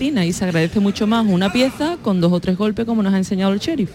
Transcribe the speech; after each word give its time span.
y 0.00 0.32
se 0.32 0.44
agradece 0.44 0.80
mucho 0.80 1.06
más 1.06 1.26
una 1.26 1.52
pieza 1.52 1.98
con 2.02 2.22
dos 2.22 2.32
o 2.32 2.40
tres 2.40 2.56
golpes 2.56 2.86
como 2.86 3.02
nos 3.02 3.12
ha 3.12 3.18
enseñado 3.18 3.52
el 3.52 3.58
sheriff. 3.58 3.90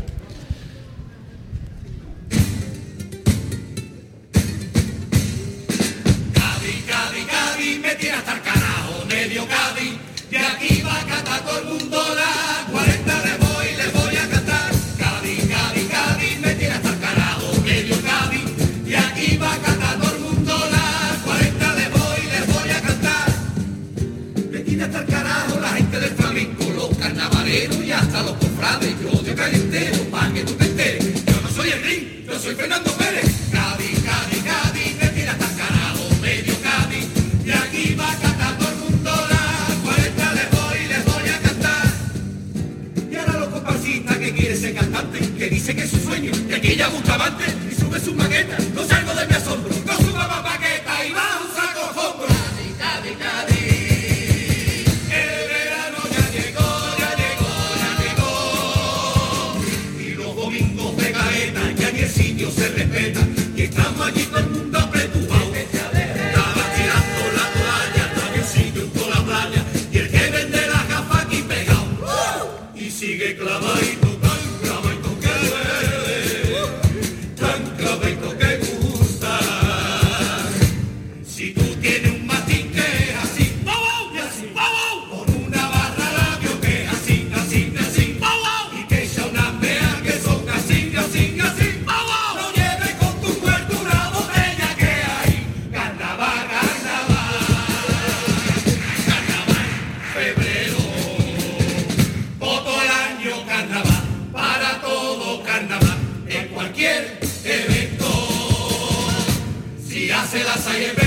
Mighty 110.77 111.06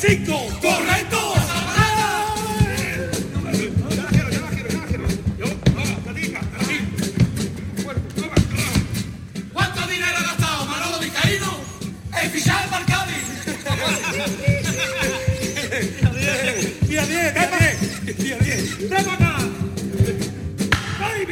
1995! 0.00 0.60
¡Correcto! 0.60 1.34
¿Cuánto 9.52 9.86
dinero 9.88 10.16
ha 10.16 10.22
gastado 10.22 10.66
Manolo 10.66 10.98
Vizcaíno 11.00 11.60
en 12.22 12.30
fichar 12.30 12.62
al 12.62 12.70
Barcavi? 12.70 13.14
Día 16.86 17.06
10, 17.06 17.34
día 17.34 17.50
10, 18.04 18.18
día 18.18 18.38
10. 18.38 18.90
¡Ven 18.90 19.10
acá! 19.10 19.36
¡Ay. 21.00 21.26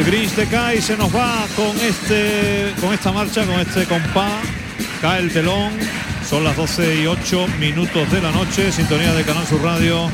El 0.00 0.06
Grinch 0.06 0.34
de 0.34 0.46
Kai 0.46 0.80
se 0.80 0.96
nos 0.96 1.14
va 1.14 1.44
con 1.54 1.76
este 1.78 2.72
con 2.80 2.94
esta 2.94 3.12
marcha, 3.12 3.44
con 3.44 3.60
este 3.60 3.84
compás. 3.84 4.32
Cae 5.02 5.20
el 5.20 5.30
telón. 5.30 5.72
Son 6.26 6.42
las 6.42 6.56
12 6.56 7.02
y 7.02 7.06
8 7.06 7.46
minutos 7.60 8.10
de 8.10 8.22
la 8.22 8.30
noche. 8.30 8.72
Sintonía 8.72 9.12
de 9.12 9.24
Canal 9.24 9.46
Sur 9.46 9.62
Radio. 9.62 10.08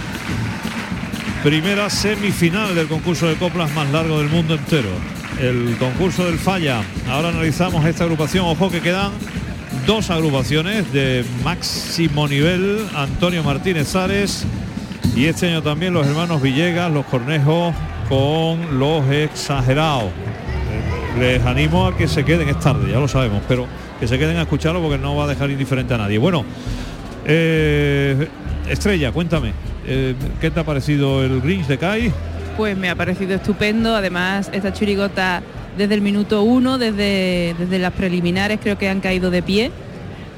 Primera 1.44 1.88
semifinal 1.88 2.74
del 2.74 2.88
concurso 2.88 3.28
de 3.28 3.36
coplas 3.36 3.72
más 3.76 3.88
largo 3.92 4.18
del 4.18 4.28
mundo 4.28 4.56
entero. 4.56 4.90
El 5.40 5.76
concurso 5.78 6.24
del 6.24 6.40
Falla. 6.40 6.82
Ahora 7.08 7.28
analizamos 7.28 7.84
esta 7.84 8.02
agrupación. 8.02 8.44
Ojo 8.44 8.68
que 8.68 8.80
quedan 8.80 9.12
dos 9.86 10.10
agrupaciones 10.10 10.92
de 10.92 11.24
máximo 11.44 12.26
nivel. 12.26 12.84
Antonio 12.96 13.44
Martínez 13.44 13.94
Ares 13.94 14.46
y 15.14 15.26
este 15.26 15.46
año 15.46 15.62
también 15.62 15.94
los 15.94 16.04
hermanos 16.08 16.42
Villegas, 16.42 16.90
los 16.90 17.06
Cornejos 17.06 17.72
con 18.08 18.78
los 18.78 19.08
exagerados. 19.10 20.10
Les 21.18 21.44
animo 21.44 21.86
a 21.86 21.96
que 21.96 22.08
se 22.08 22.24
queden, 22.24 22.48
es 22.48 22.60
tarde, 22.60 22.90
ya 22.90 22.98
lo 22.98 23.08
sabemos, 23.08 23.42
pero 23.48 23.66
que 23.98 24.06
se 24.06 24.18
queden 24.18 24.36
a 24.36 24.42
escucharlo 24.42 24.82
porque 24.82 24.98
no 24.98 25.16
va 25.16 25.24
a 25.24 25.26
dejar 25.26 25.50
indiferente 25.50 25.94
a 25.94 25.98
nadie. 25.98 26.18
Bueno, 26.18 26.44
eh, 27.24 28.28
Estrella, 28.68 29.12
cuéntame, 29.12 29.52
eh, 29.86 30.14
¿qué 30.40 30.50
te 30.50 30.60
ha 30.60 30.64
parecido 30.64 31.24
el 31.24 31.40
Grinch 31.40 31.66
de 31.66 31.78
Kai? 31.78 32.12
Pues 32.56 32.76
me 32.76 32.90
ha 32.90 32.94
parecido 32.94 33.34
estupendo. 33.34 33.94
Además, 33.94 34.50
esta 34.52 34.72
chirigota 34.72 35.42
desde 35.76 35.94
el 35.94 36.00
minuto 36.00 36.42
uno, 36.42 36.78
desde, 36.78 37.54
desde 37.58 37.78
las 37.78 37.92
preliminares, 37.92 38.58
creo 38.62 38.78
que 38.78 38.88
han 38.88 39.00
caído 39.00 39.30
de 39.30 39.42
pie. 39.42 39.70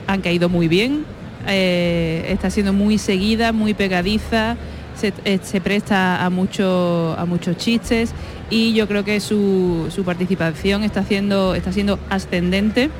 Han 0.07 0.21
caído 0.21 0.49
muy 0.49 0.69
bien. 0.69 1.05
Eh, 1.47 2.27
está 2.29 2.51
siendo 2.51 2.73
muy 2.73 2.99
seguida, 2.99 3.53
muy 3.53 3.75
pegadiza. 3.75 4.57
Se, 4.99 5.13
eh, 5.25 5.39
se 5.43 5.61
presta 5.61 6.17
a, 6.17 6.27
a 6.27 6.31
muchos 6.31 7.57
chistes 7.57 8.13
y 8.51 8.73
yo 8.75 8.89
creo 8.89 9.05
que 9.05 9.21
su, 9.21 9.87
su 9.95 10.03
participación 10.03 10.83
está, 10.83 11.01
haciendo, 11.01 11.55
está 11.55 11.73
siendo 11.73 12.01
ascendente 12.11 12.91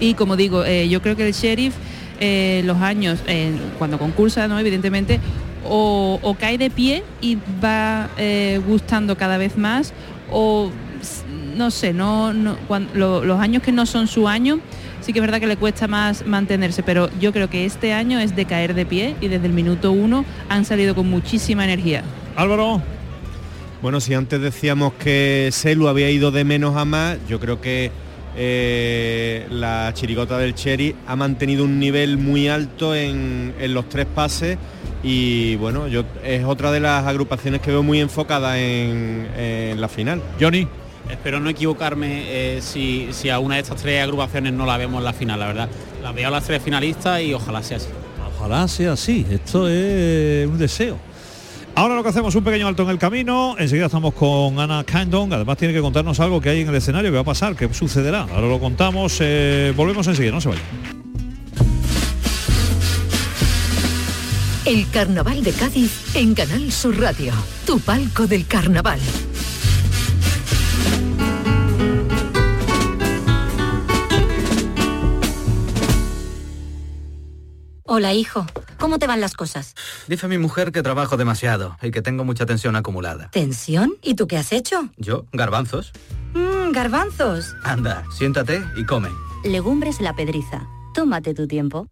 y 0.00 0.14
como 0.14 0.36
digo, 0.36 0.64
eh, 0.64 0.88
yo 0.88 1.02
creo 1.02 1.14
que 1.14 1.26
el 1.26 1.34
sheriff 1.34 1.74
eh, 2.20 2.62
los 2.64 2.78
años, 2.78 3.18
cuando 3.78 3.98
concursa, 3.98 4.48
¿no? 4.48 4.58
evidentemente, 4.58 5.20
o, 5.68 6.36
cae 6.40 6.56
de 6.56 6.70
pie 6.70 7.02
y 7.20 7.36
va 7.62 8.08
gustando 8.66 9.16
cada 9.16 9.36
vez 9.36 9.58
más, 9.58 9.92
o 10.32 10.70
no 11.56 11.70
sé, 11.70 11.92
no, 11.92 12.32
los 12.94 13.40
años 13.40 13.62
que 13.62 13.72
no 13.72 13.84
son 13.84 14.06
su 14.06 14.28
año, 14.28 14.60
sí 15.06 15.12
que 15.12 15.20
es 15.20 15.24
verdad 15.24 15.38
que 15.38 15.46
le 15.46 15.56
cuesta 15.56 15.86
más 15.86 16.26
mantenerse, 16.26 16.82
pero 16.82 17.08
yo 17.20 17.32
creo 17.32 17.48
que 17.48 17.64
este 17.64 17.92
año 17.92 18.18
es 18.18 18.34
de 18.34 18.44
caer 18.44 18.74
de 18.74 18.84
pie 18.84 19.14
y 19.20 19.28
desde 19.28 19.46
el 19.46 19.52
minuto 19.52 19.92
uno 19.92 20.24
han 20.48 20.64
salido 20.64 20.96
con 20.96 21.08
muchísima 21.08 21.64
energía. 21.64 22.02
Álvaro. 22.34 22.82
Bueno, 23.80 24.00
si 24.00 24.14
antes 24.14 24.40
decíamos 24.40 24.94
que 24.94 25.50
Selu 25.52 25.86
había 25.86 26.10
ido 26.10 26.32
de 26.32 26.42
menos 26.42 26.74
a 26.74 26.84
más, 26.84 27.18
yo 27.28 27.38
creo 27.38 27.60
que 27.60 27.92
eh, 28.36 29.46
la 29.48 29.92
chirigota 29.94 30.38
del 30.38 30.56
Cherry 30.56 30.96
ha 31.06 31.14
mantenido 31.14 31.62
un 31.62 31.78
nivel 31.78 32.18
muy 32.18 32.48
alto 32.48 32.92
en, 32.92 33.54
los 33.68 33.88
tres 33.88 34.06
pases 34.06 34.58
y 35.04 35.54
bueno, 35.54 35.86
yo 35.86 36.02
es 36.24 36.44
otra 36.44 36.72
de 36.72 36.80
las 36.80 37.06
agrupaciones 37.06 37.60
que 37.60 37.70
veo 37.70 37.84
muy 37.84 38.00
enfocada 38.00 38.58
en, 38.58 39.80
la 39.80 39.88
final. 39.88 40.20
Johnny. 40.40 40.66
Espero 41.10 41.40
no 41.40 41.50
equivocarme 41.50 42.24
eh, 42.26 42.60
si, 42.62 43.08
si, 43.12 43.30
a 43.30 43.38
una 43.38 43.56
de 43.56 43.62
estas 43.62 43.80
tres 43.80 44.02
agrupaciones 44.02 44.52
no 44.52 44.66
la 44.66 44.76
vemos 44.76 44.98
en 44.98 45.04
la 45.04 45.12
final, 45.12 45.40
la 45.40 45.46
verdad. 45.46 45.68
La 46.02 46.12
veo 46.12 46.28
a 46.28 46.30
las 46.30 46.44
tres 46.44 46.62
finalistas 46.62 47.22
y 47.22 47.32
ojalá 47.32 47.62
sea 47.62 47.78
así. 47.78 47.88
Ojalá 48.36 48.68
sea 48.68 48.92
así, 48.92 49.26
esto 49.30 49.68
es 49.68 50.46
un 50.46 50.58
deseo. 50.58 50.98
Ahora 51.74 51.94
lo 51.94 52.02
que 52.02 52.08
hacemos 52.08 52.32
es 52.32 52.36
un 52.36 52.44
pequeño 52.44 52.66
alto 52.66 52.84
en 52.84 52.88
el 52.88 52.98
camino, 52.98 53.54
enseguida 53.58 53.86
estamos 53.86 54.14
con 54.14 54.58
Ana 54.58 54.82
Candong, 54.82 55.32
además 55.34 55.58
tiene 55.58 55.74
que 55.74 55.82
contarnos 55.82 56.18
algo 56.20 56.40
que 56.40 56.48
hay 56.48 56.62
en 56.62 56.68
el 56.68 56.74
escenario, 56.74 57.10
que 57.10 57.16
va 57.16 57.20
a 57.20 57.24
pasar, 57.24 57.54
qué 57.54 57.72
sucederá. 57.74 58.22
Ahora 58.22 58.48
lo 58.48 58.58
contamos, 58.58 59.18
eh, 59.20 59.74
volvemos 59.76 60.06
enseguida, 60.06 60.32
no 60.32 60.40
se 60.40 60.48
vaya. 60.48 60.62
El 64.64 64.88
Carnaval 64.90 65.44
de 65.44 65.52
Cádiz 65.52 66.16
en 66.16 66.34
Canal 66.34 66.72
Sur 66.72 66.98
Radio, 66.98 67.32
tu 67.66 67.78
palco 67.78 68.26
del 68.26 68.46
carnaval. 68.46 68.98
Hola, 77.88 78.12
hijo. 78.14 78.44
¿Cómo 78.78 78.98
te 78.98 79.06
van 79.06 79.20
las 79.20 79.34
cosas? 79.34 79.74
Dice 80.08 80.26
mi 80.26 80.38
mujer 80.38 80.72
que 80.72 80.82
trabajo 80.82 81.16
demasiado 81.16 81.76
y 81.82 81.92
que 81.92 82.02
tengo 82.02 82.24
mucha 82.24 82.44
tensión 82.44 82.74
acumulada. 82.74 83.30
¿Tensión? 83.30 83.94
¿Y 84.02 84.14
tú 84.14 84.26
qué 84.26 84.36
has 84.36 84.52
hecho? 84.52 84.88
Yo, 84.96 85.26
garbanzos. 85.32 85.92
Mmm, 86.34 86.72
garbanzos. 86.72 87.54
Anda, 87.62 88.04
siéntate 88.10 88.62
y 88.76 88.84
come. 88.84 89.08
Legumbres 89.44 90.00
la 90.00 90.14
pedriza. 90.14 90.66
Tómate 90.94 91.32
tu 91.34 91.46
tiempo. 91.46 91.86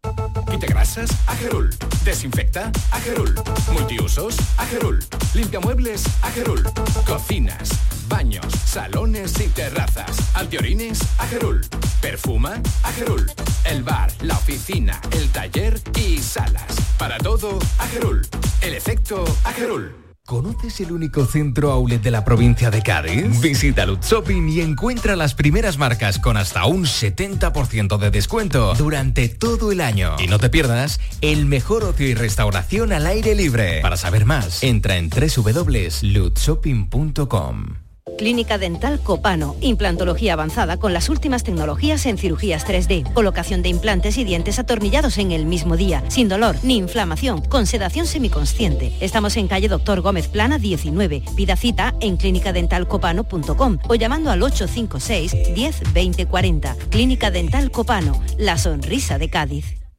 Quite 0.51 0.67
grasas, 0.67 1.11
Agerul. 1.29 1.71
Desinfecta, 2.05 2.73
Agerul. 2.91 3.35
Multiusos, 3.73 4.37
Agerul. 4.59 4.99
Limpia 5.35 5.61
muebles, 5.61 6.05
Agerul. 6.23 6.63
Cocinas, 7.07 7.69
baños, 8.09 8.47
salones 8.65 9.41
y 9.41 9.49
terrazas. 9.49 10.17
Antiorines, 10.35 11.01
Agerul. 11.19 11.67
Perfuma, 12.01 12.61
Agerul. 12.83 13.31
El 13.65 13.83
bar, 13.83 14.11
la 14.21 14.35
oficina, 14.35 15.01
el 15.13 15.31
taller 15.31 15.81
y 15.99 16.19
salas. 16.19 16.77
Para 16.99 17.19
todo, 17.19 17.59
Agerul. 17.79 18.27
El 18.61 18.75
efecto, 18.75 19.25
Agerul. 19.45 20.05
¿Conoces 20.27 20.81
el 20.81 20.91
único 20.91 21.27
centro 21.27 21.71
outlet 21.71 22.01
de 22.01 22.11
la 22.11 22.25
provincia 22.25 22.71
de 22.71 22.83
Cádiz? 22.83 23.43
Visita 23.43 23.85
Lutz 23.85 24.09
Shopping 24.09 24.49
y 24.49 24.63
encuentra 24.63 25.17
las 25.17 25.35
primeras 25.35 25.77
marcas 25.77 26.19
con 26.19 26.39
hasta 26.39 26.65
un 26.65 26.87
70% 26.87 27.99
de 27.99 28.11
descuento 28.11 28.73
durante 28.73 29.29
todo 29.29 29.71
el 29.71 29.83
año. 29.83 30.17
Y 30.19 30.27
no 30.27 30.39
te 30.39 30.49
pierdas 30.49 30.99
el 31.21 31.45
mejor 31.45 31.85
ocio 31.85 32.09
y 32.09 32.15
restauración 32.15 32.95
al 32.95 33.07
aire 33.07 33.35
libre. 33.35 33.83
Para 33.83 33.99
saber 33.99 34.25
más, 34.25 34.63
entra 34.63 34.97
en 34.97 35.11
www.lutzshopping.com. 35.11 37.84
Clínica 38.19 38.59
Dental 38.59 39.01
Copano, 39.01 39.57
implantología 39.61 40.35
avanzada 40.35 40.77
con 40.77 40.93
las 40.93 41.09
últimas 41.09 41.43
tecnologías 41.43 42.05
en 42.07 42.19
cirugías 42.19 42.67
3D, 42.67 43.13
colocación 43.13 43.63
de 43.63 43.71
implantes 43.71 44.19
y 44.19 44.25
dientes 44.25 44.59
atornillados 44.59 45.19
en 45.19 45.33
el 45.33 45.47
mismo 45.47 45.77
día, 45.77 46.03
sin 46.09 46.29
dolor 46.29 46.57
ni 46.63 46.77
inflamación, 46.77 47.41
con 47.41 47.67
sedación 47.67 48.07
semiconsciente. 48.07 48.93
Estamos 49.01 49.37
en 49.37 49.49
calle 49.49 49.69
Doctor 49.69 50.01
Gómez 50.03 50.29
Plana 50.29 50.59
19. 50.59 51.23
Pida 51.35 51.57
cita 51.57 51.95
en 52.01 52.17
clínicadentalcopano.com 52.17 53.79
o 53.89 53.95
llamando 53.95 54.31
al 54.31 54.43
856 54.43 55.55
10 55.55 55.93
20 55.93 56.27
40. 56.27 56.77
Clínica 56.91 57.31
Dental 57.31 57.71
Copano, 57.71 58.21
la 58.37 58.59
sonrisa 58.59 59.19
de 59.19 59.31
Cádiz. 59.31 59.84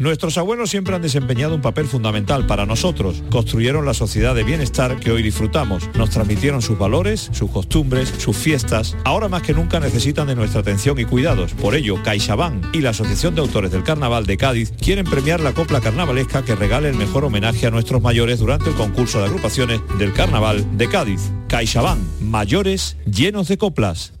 Nuestros 0.00 0.38
abuelos 0.38 0.70
siempre 0.70 0.96
han 0.96 1.02
desempeñado 1.02 1.54
un 1.54 1.60
papel 1.60 1.86
fundamental 1.86 2.46
para 2.46 2.64
nosotros. 2.64 3.22
Construyeron 3.28 3.84
la 3.84 3.92
sociedad 3.92 4.34
de 4.34 4.44
bienestar 4.44 4.98
que 4.98 5.12
hoy 5.12 5.22
disfrutamos. 5.22 5.90
Nos 5.94 6.08
transmitieron 6.08 6.62
sus 6.62 6.78
valores, 6.78 7.28
sus 7.32 7.50
costumbres, 7.50 8.08
sus 8.16 8.34
fiestas. 8.34 8.96
Ahora 9.04 9.28
más 9.28 9.42
que 9.42 9.52
nunca 9.52 9.78
necesitan 9.78 10.26
de 10.26 10.36
nuestra 10.36 10.62
atención 10.62 10.98
y 10.98 11.04
cuidados. 11.04 11.52
Por 11.52 11.74
ello, 11.74 12.02
CaixaBank 12.02 12.74
y 12.74 12.80
la 12.80 12.90
Asociación 12.90 13.34
de 13.34 13.42
Autores 13.42 13.72
del 13.72 13.84
Carnaval 13.84 14.24
de 14.24 14.38
Cádiz 14.38 14.72
quieren 14.72 15.04
premiar 15.04 15.40
la 15.40 15.52
copla 15.52 15.82
carnavalesca 15.82 16.46
que 16.46 16.54
regale 16.54 16.88
el 16.88 16.96
mejor 16.96 17.26
homenaje 17.26 17.66
a 17.66 17.70
nuestros 17.70 18.00
mayores 18.00 18.38
durante 18.38 18.70
el 18.70 18.76
concurso 18.76 19.18
de 19.18 19.26
agrupaciones 19.26 19.82
del 19.98 20.14
Carnaval 20.14 20.78
de 20.78 20.88
Cádiz. 20.88 21.20
CaixaBank, 21.48 22.00
mayores 22.22 22.96
llenos 23.04 23.48
de 23.48 23.58
coplas. 23.58 24.14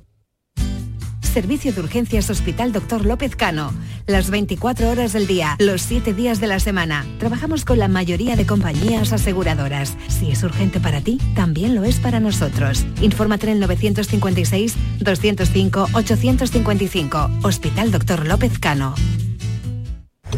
Servicio 1.30 1.72
de 1.72 1.80
Urgencias 1.80 2.28
Hospital 2.28 2.72
Dr. 2.72 3.06
López 3.06 3.36
Cano. 3.36 3.72
Las 4.06 4.30
24 4.30 4.90
horas 4.90 5.12
del 5.12 5.28
día, 5.28 5.56
los 5.60 5.80
7 5.82 6.12
días 6.12 6.40
de 6.40 6.48
la 6.48 6.58
semana. 6.58 7.06
Trabajamos 7.18 7.64
con 7.64 7.78
la 7.78 7.86
mayoría 7.86 8.34
de 8.34 8.46
compañías 8.46 9.12
aseguradoras. 9.12 9.96
Si 10.08 10.30
es 10.32 10.42
urgente 10.42 10.80
para 10.80 11.00
ti, 11.00 11.18
también 11.36 11.76
lo 11.76 11.84
es 11.84 12.00
para 12.00 12.18
nosotros. 12.18 12.84
Infórmate 13.00 13.46
en 13.46 13.52
el 13.52 13.60
956 13.60 14.74
205 14.98 15.88
855. 15.92 17.30
Hospital 17.44 17.92
Dr. 17.92 18.26
López 18.26 18.58
Cano. 18.58 18.94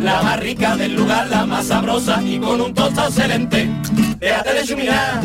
la 0.00 0.22
más 0.22 0.40
rica 0.40 0.76
del 0.76 0.94
lugar, 0.94 1.28
la 1.28 1.46
más 1.46 1.66
sabrosa 1.66 2.22
y 2.22 2.38
con 2.38 2.60
un 2.60 2.74
tostado 2.74 3.08
excelente. 3.08 3.68
Déjate 4.18 4.54
de 4.54 4.64
chuminar 4.64 5.20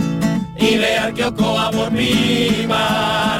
y 0.57 0.77
vea 0.77 1.11
que 1.13 1.25
ocoa 1.25 1.71
por 1.71 1.91
mi 1.91 2.67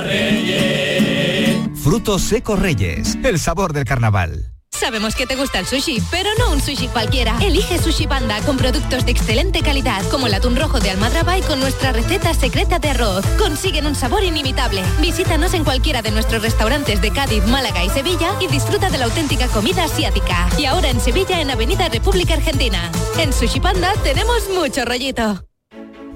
Reyes. 0.03 1.57
Frutos 1.83 2.21
secos 2.21 2.59
Reyes, 2.59 3.17
el 3.23 3.39
sabor 3.39 3.73
del 3.73 3.85
carnaval. 3.85 4.51
Sabemos 4.81 5.13
que 5.13 5.27
te 5.27 5.35
gusta 5.35 5.59
el 5.59 5.67
sushi, 5.67 6.01
pero 6.09 6.31
no 6.39 6.49
un 6.49 6.59
sushi 6.59 6.87
cualquiera. 6.87 7.37
Elige 7.39 7.77
Sushi 7.77 8.07
Panda 8.07 8.41
con 8.41 8.57
productos 8.57 9.05
de 9.05 9.11
excelente 9.11 9.61
calidad, 9.61 10.03
como 10.09 10.25
el 10.25 10.33
atún 10.33 10.55
rojo 10.55 10.79
de 10.79 10.89
Almadraba 10.89 11.39
con 11.41 11.59
nuestra 11.59 11.91
receta 11.91 12.33
secreta 12.33 12.79
de 12.79 12.89
arroz. 12.89 13.23
Consiguen 13.37 13.85
un 13.85 13.93
sabor 13.93 14.23
inimitable. 14.23 14.81
Visítanos 14.99 15.53
en 15.53 15.63
cualquiera 15.63 16.01
de 16.01 16.09
nuestros 16.09 16.41
restaurantes 16.41 16.99
de 16.99 17.11
Cádiz, 17.11 17.45
Málaga 17.45 17.83
y 17.83 17.89
Sevilla 17.89 18.31
y 18.41 18.47
disfruta 18.47 18.89
de 18.89 18.97
la 18.97 19.05
auténtica 19.05 19.47
comida 19.49 19.83
asiática. 19.83 20.49
Y 20.57 20.65
ahora 20.65 20.89
en 20.89 20.99
Sevilla, 20.99 21.39
en 21.41 21.51
Avenida 21.51 21.87
República 21.87 22.33
Argentina. 22.33 22.91
En 23.19 23.33
Sushi 23.33 23.59
Panda 23.59 23.93
tenemos 24.03 24.49
mucho 24.49 24.83
rollito. 24.83 25.50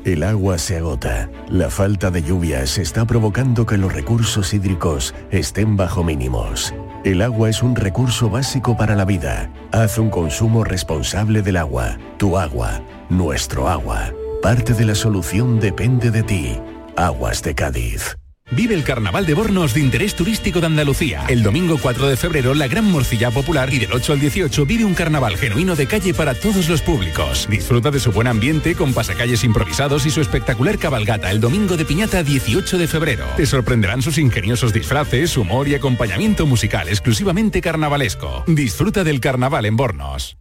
El 0.06 0.22
agua 0.22 0.60
se 0.60 0.78
agota. 0.78 1.32
La 1.50 1.72
falta 1.72 2.12
de 2.12 2.22
lluvias 2.22 2.78
está 2.78 3.06
provocando 3.06 3.66
que 3.66 3.76
los 3.76 3.92
recursos 3.92 4.54
hídricos 4.54 5.16
estén 5.32 5.78
bajo 5.78 6.04
mínimos. 6.04 6.76
El 7.04 7.24
agua 7.24 7.50
es 7.50 7.64
un 7.64 7.76
recurso 7.76 8.30
básico 8.30 8.78
para 8.78 8.96
la 8.96 9.06
vida. 9.06 9.52
Haz 9.72 9.98
un 9.98 10.12
consumo 10.12 10.64
responsable 10.64 11.42
del 11.42 11.58
agua. 11.58 11.98
Tu 12.18 12.38
agua, 12.38 12.84
nuestro 13.10 13.68
agua. 13.68 14.14
Parte 14.44 14.76
de 14.76 14.86
la 14.86 14.94
solución 14.94 15.60
depende 15.60 16.12
de 16.12 16.22
ti. 16.22 16.60
Aguas 16.96 17.42
de 17.42 17.56
Cádiz. 17.56 18.16
Vive 18.52 18.76
el 18.76 18.84
Carnaval 18.84 19.26
de 19.26 19.34
Bornos 19.34 19.74
de 19.74 19.80
interés 19.80 20.14
turístico 20.14 20.60
de 20.60 20.68
Andalucía. 20.68 21.26
El 21.28 21.42
domingo 21.42 21.80
4 21.82 22.08
de 22.08 22.16
febrero, 22.16 22.54
la 22.54 22.68
Gran 22.68 22.86
Morcilla 22.86 23.32
Popular 23.32 23.74
y 23.74 23.80
del 23.80 23.92
8 23.92 24.14
al 24.14 24.20
18 24.20 24.66
vive 24.68 24.86
un 24.86 24.94
carnaval 24.94 25.36
genuino 25.36 25.76
de 25.76 25.88
calle 25.88 26.14
para 26.14 26.36
todos 26.36 26.70
los 26.70 26.84
públicos. 26.84 27.48
Disfruta 27.50 27.90
de 27.90 28.00
su 28.00 28.12
buen 28.12 28.28
ambiente 28.28 28.76
con 28.76 28.94
pasacalles 28.94 29.44
improvisados 29.44 30.06
y 30.06 30.12
su 30.12 30.22
espectacular 30.22 30.78
cabalgata 30.78 31.32
el 31.32 31.42
domingo 31.42 31.76
de 31.76 31.86
Piñata 31.86 32.22
18 32.22 32.78
de 32.78 32.88
febrero. 32.88 33.26
Te 33.36 33.48
sorprenderán 33.48 34.04
sus 34.04 34.20
ingeniosos 34.20 34.74
disfraces, 34.74 35.36
humor 35.38 35.68
y 35.68 35.74
acompañamiento 35.74 36.46
musical 36.46 36.88
exclusivamente 36.88 37.62
carnavalesco. 37.62 38.44
Disfruta 38.46 39.04
del 39.04 39.22
carnaval 39.22 39.66
en 39.66 39.76
Bornos. 39.76 40.38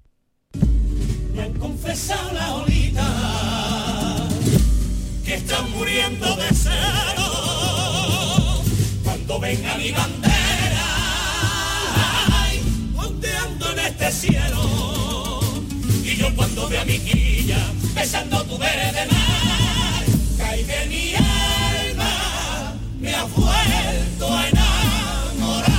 Besando 18.05 18.45
tu 18.45 18.59
verde 18.59 19.07
mar 19.11 20.05
cae 20.37 20.63
de 20.63 20.87
mi 20.91 21.15
alma 21.15 22.75
me 23.01 23.15
ha 23.15 23.25
vuelto 23.25 24.27
a 24.31 24.49
enamorar 24.51 25.73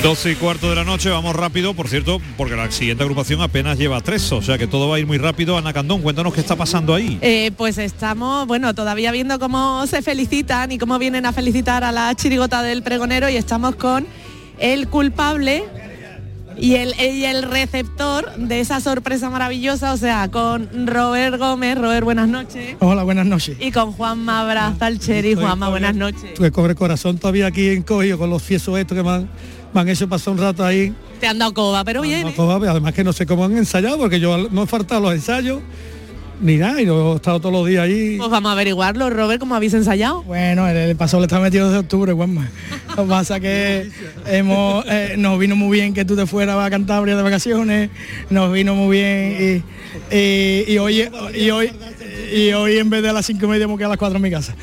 12 0.00 0.30
y 0.30 0.34
cuarto 0.36 0.70
de 0.70 0.76
la 0.76 0.84
noche, 0.84 1.10
vamos 1.10 1.34
rápido, 1.34 1.74
por 1.74 1.88
cierto, 1.88 2.20
porque 2.36 2.54
la 2.54 2.70
siguiente 2.70 3.02
agrupación 3.02 3.40
apenas 3.40 3.78
lleva 3.78 4.00
tres, 4.00 4.30
o 4.32 4.42
sea 4.42 4.58
que 4.58 4.66
todo 4.66 4.88
va 4.88 4.96
a 4.96 4.98
ir 4.98 5.06
muy 5.06 5.18
rápido. 5.18 5.56
Ana 5.56 5.72
Candón, 5.72 6.00
cuéntanos 6.02 6.32
qué 6.32 6.40
está 6.40 6.56
pasando 6.56 6.94
ahí. 6.94 7.18
Eh, 7.20 7.52
pues 7.56 7.78
estamos, 7.78 8.46
bueno, 8.46 8.74
todavía 8.74 9.12
viendo 9.12 9.38
cómo 9.38 9.86
se 9.86 10.02
felicitan 10.02 10.72
y 10.72 10.78
cómo 10.78 10.98
vienen 10.98 11.26
a 11.26 11.32
felicitar 11.32 11.84
a 11.84 11.92
la 11.92 12.14
chirigota 12.14 12.62
del 12.62 12.82
pregonero 12.82 13.28
y 13.28 13.36
estamos 13.36 13.76
con 13.76 14.06
el 14.58 14.88
culpable 14.88 15.64
y 16.62 16.76
el, 16.76 16.94
y 17.00 17.24
el 17.24 17.42
receptor 17.42 18.36
de 18.36 18.60
esa 18.60 18.80
sorpresa 18.80 19.28
maravillosa, 19.30 19.92
o 19.92 19.96
sea, 19.96 20.30
con 20.30 20.86
Robert 20.86 21.36
Gómez. 21.36 21.76
Robert, 21.76 22.04
buenas 22.04 22.28
noches. 22.28 22.76
Hola, 22.78 23.02
buenas 23.02 23.26
noches. 23.26 23.56
Y 23.58 23.72
con 23.72 23.90
Juanma 23.90 24.44
Braza, 24.44 24.86
el 24.86 25.00
Cheri. 25.00 25.34
Juanma, 25.34 25.70
buenas 25.70 25.96
noches. 25.96 26.38
Que 26.38 26.52
cobre 26.52 26.76
corazón 26.76 27.18
todavía 27.18 27.48
aquí 27.48 27.70
encogido 27.70 28.16
con 28.16 28.30
los 28.30 28.44
fiesos 28.44 28.78
estos 28.78 28.96
que 28.96 29.02
me 29.02 29.10
han, 29.10 29.28
me 29.74 29.80
han 29.80 29.88
hecho 29.88 30.08
pasar 30.08 30.34
un 30.34 30.38
rato 30.38 30.64
ahí. 30.64 30.94
Te 31.18 31.26
han 31.26 31.38
dado 31.38 31.52
coba, 31.52 31.82
pero 31.82 32.02
bien. 32.02 32.32
Coba, 32.32 32.54
además 32.70 32.94
que 32.94 33.02
no 33.02 33.12
sé 33.12 33.26
cómo 33.26 33.44
han 33.44 33.56
ensayado, 33.56 33.98
porque 33.98 34.20
yo 34.20 34.48
no 34.48 34.62
he 34.62 34.66
faltado 34.68 35.00
los 35.00 35.14
ensayos 35.14 35.62
ni 36.42 36.56
nada, 36.56 36.80
y 36.82 36.84
no 36.86 37.12
he 37.12 37.16
estado 37.16 37.40
todos 37.40 37.52
los 37.54 37.66
días 37.66 37.84
ahí. 37.84 38.16
Pues 38.18 38.28
vamos 38.30 38.50
a 38.50 38.52
averiguarlo, 38.52 39.08
Robert, 39.10 39.38
¿cómo 39.40 39.54
habéis 39.54 39.74
ensayado? 39.74 40.22
Bueno, 40.24 40.68
el, 40.68 40.76
el 40.76 40.96
paso 40.96 41.18
le 41.18 41.24
está 41.26 41.38
metido 41.40 41.66
desde 41.68 41.78
octubre, 41.78 42.12
Juanma. 42.12 42.50
Lo 42.96 43.04
que 43.04 43.08
pasa 43.08 43.40
que 43.40 43.88
hemos, 44.26 44.84
eh, 44.88 45.14
nos 45.16 45.38
vino 45.38 45.56
muy 45.56 45.78
bien 45.78 45.94
que 45.94 46.04
tú 46.04 46.14
te 46.16 46.26
fueras 46.26 46.58
a 46.58 46.68
Cantabria 46.68 47.16
de 47.16 47.22
vacaciones, 47.22 47.90
nos 48.28 48.52
vino 48.52 48.74
muy 48.74 48.96
bien 48.98 49.62
y, 50.10 50.14
y- 50.16 50.64
y 50.72 50.78
hoy 50.78 51.08
y 51.34 51.50
hoy 51.50 51.70
y 52.34 52.52
hoy 52.52 52.78
en 52.78 52.90
vez 52.90 53.02
de 53.02 53.10
a 53.10 53.12
las 53.12 53.26
cinco 53.26 53.46
y 53.46 53.48
media 53.48 53.64
hemos 53.64 53.76
quedado 53.78 53.92
a 53.92 53.94
las 53.94 53.98
cuatro 53.98 54.16
en 54.16 54.22
mi 54.22 54.30
casa. 54.30 54.54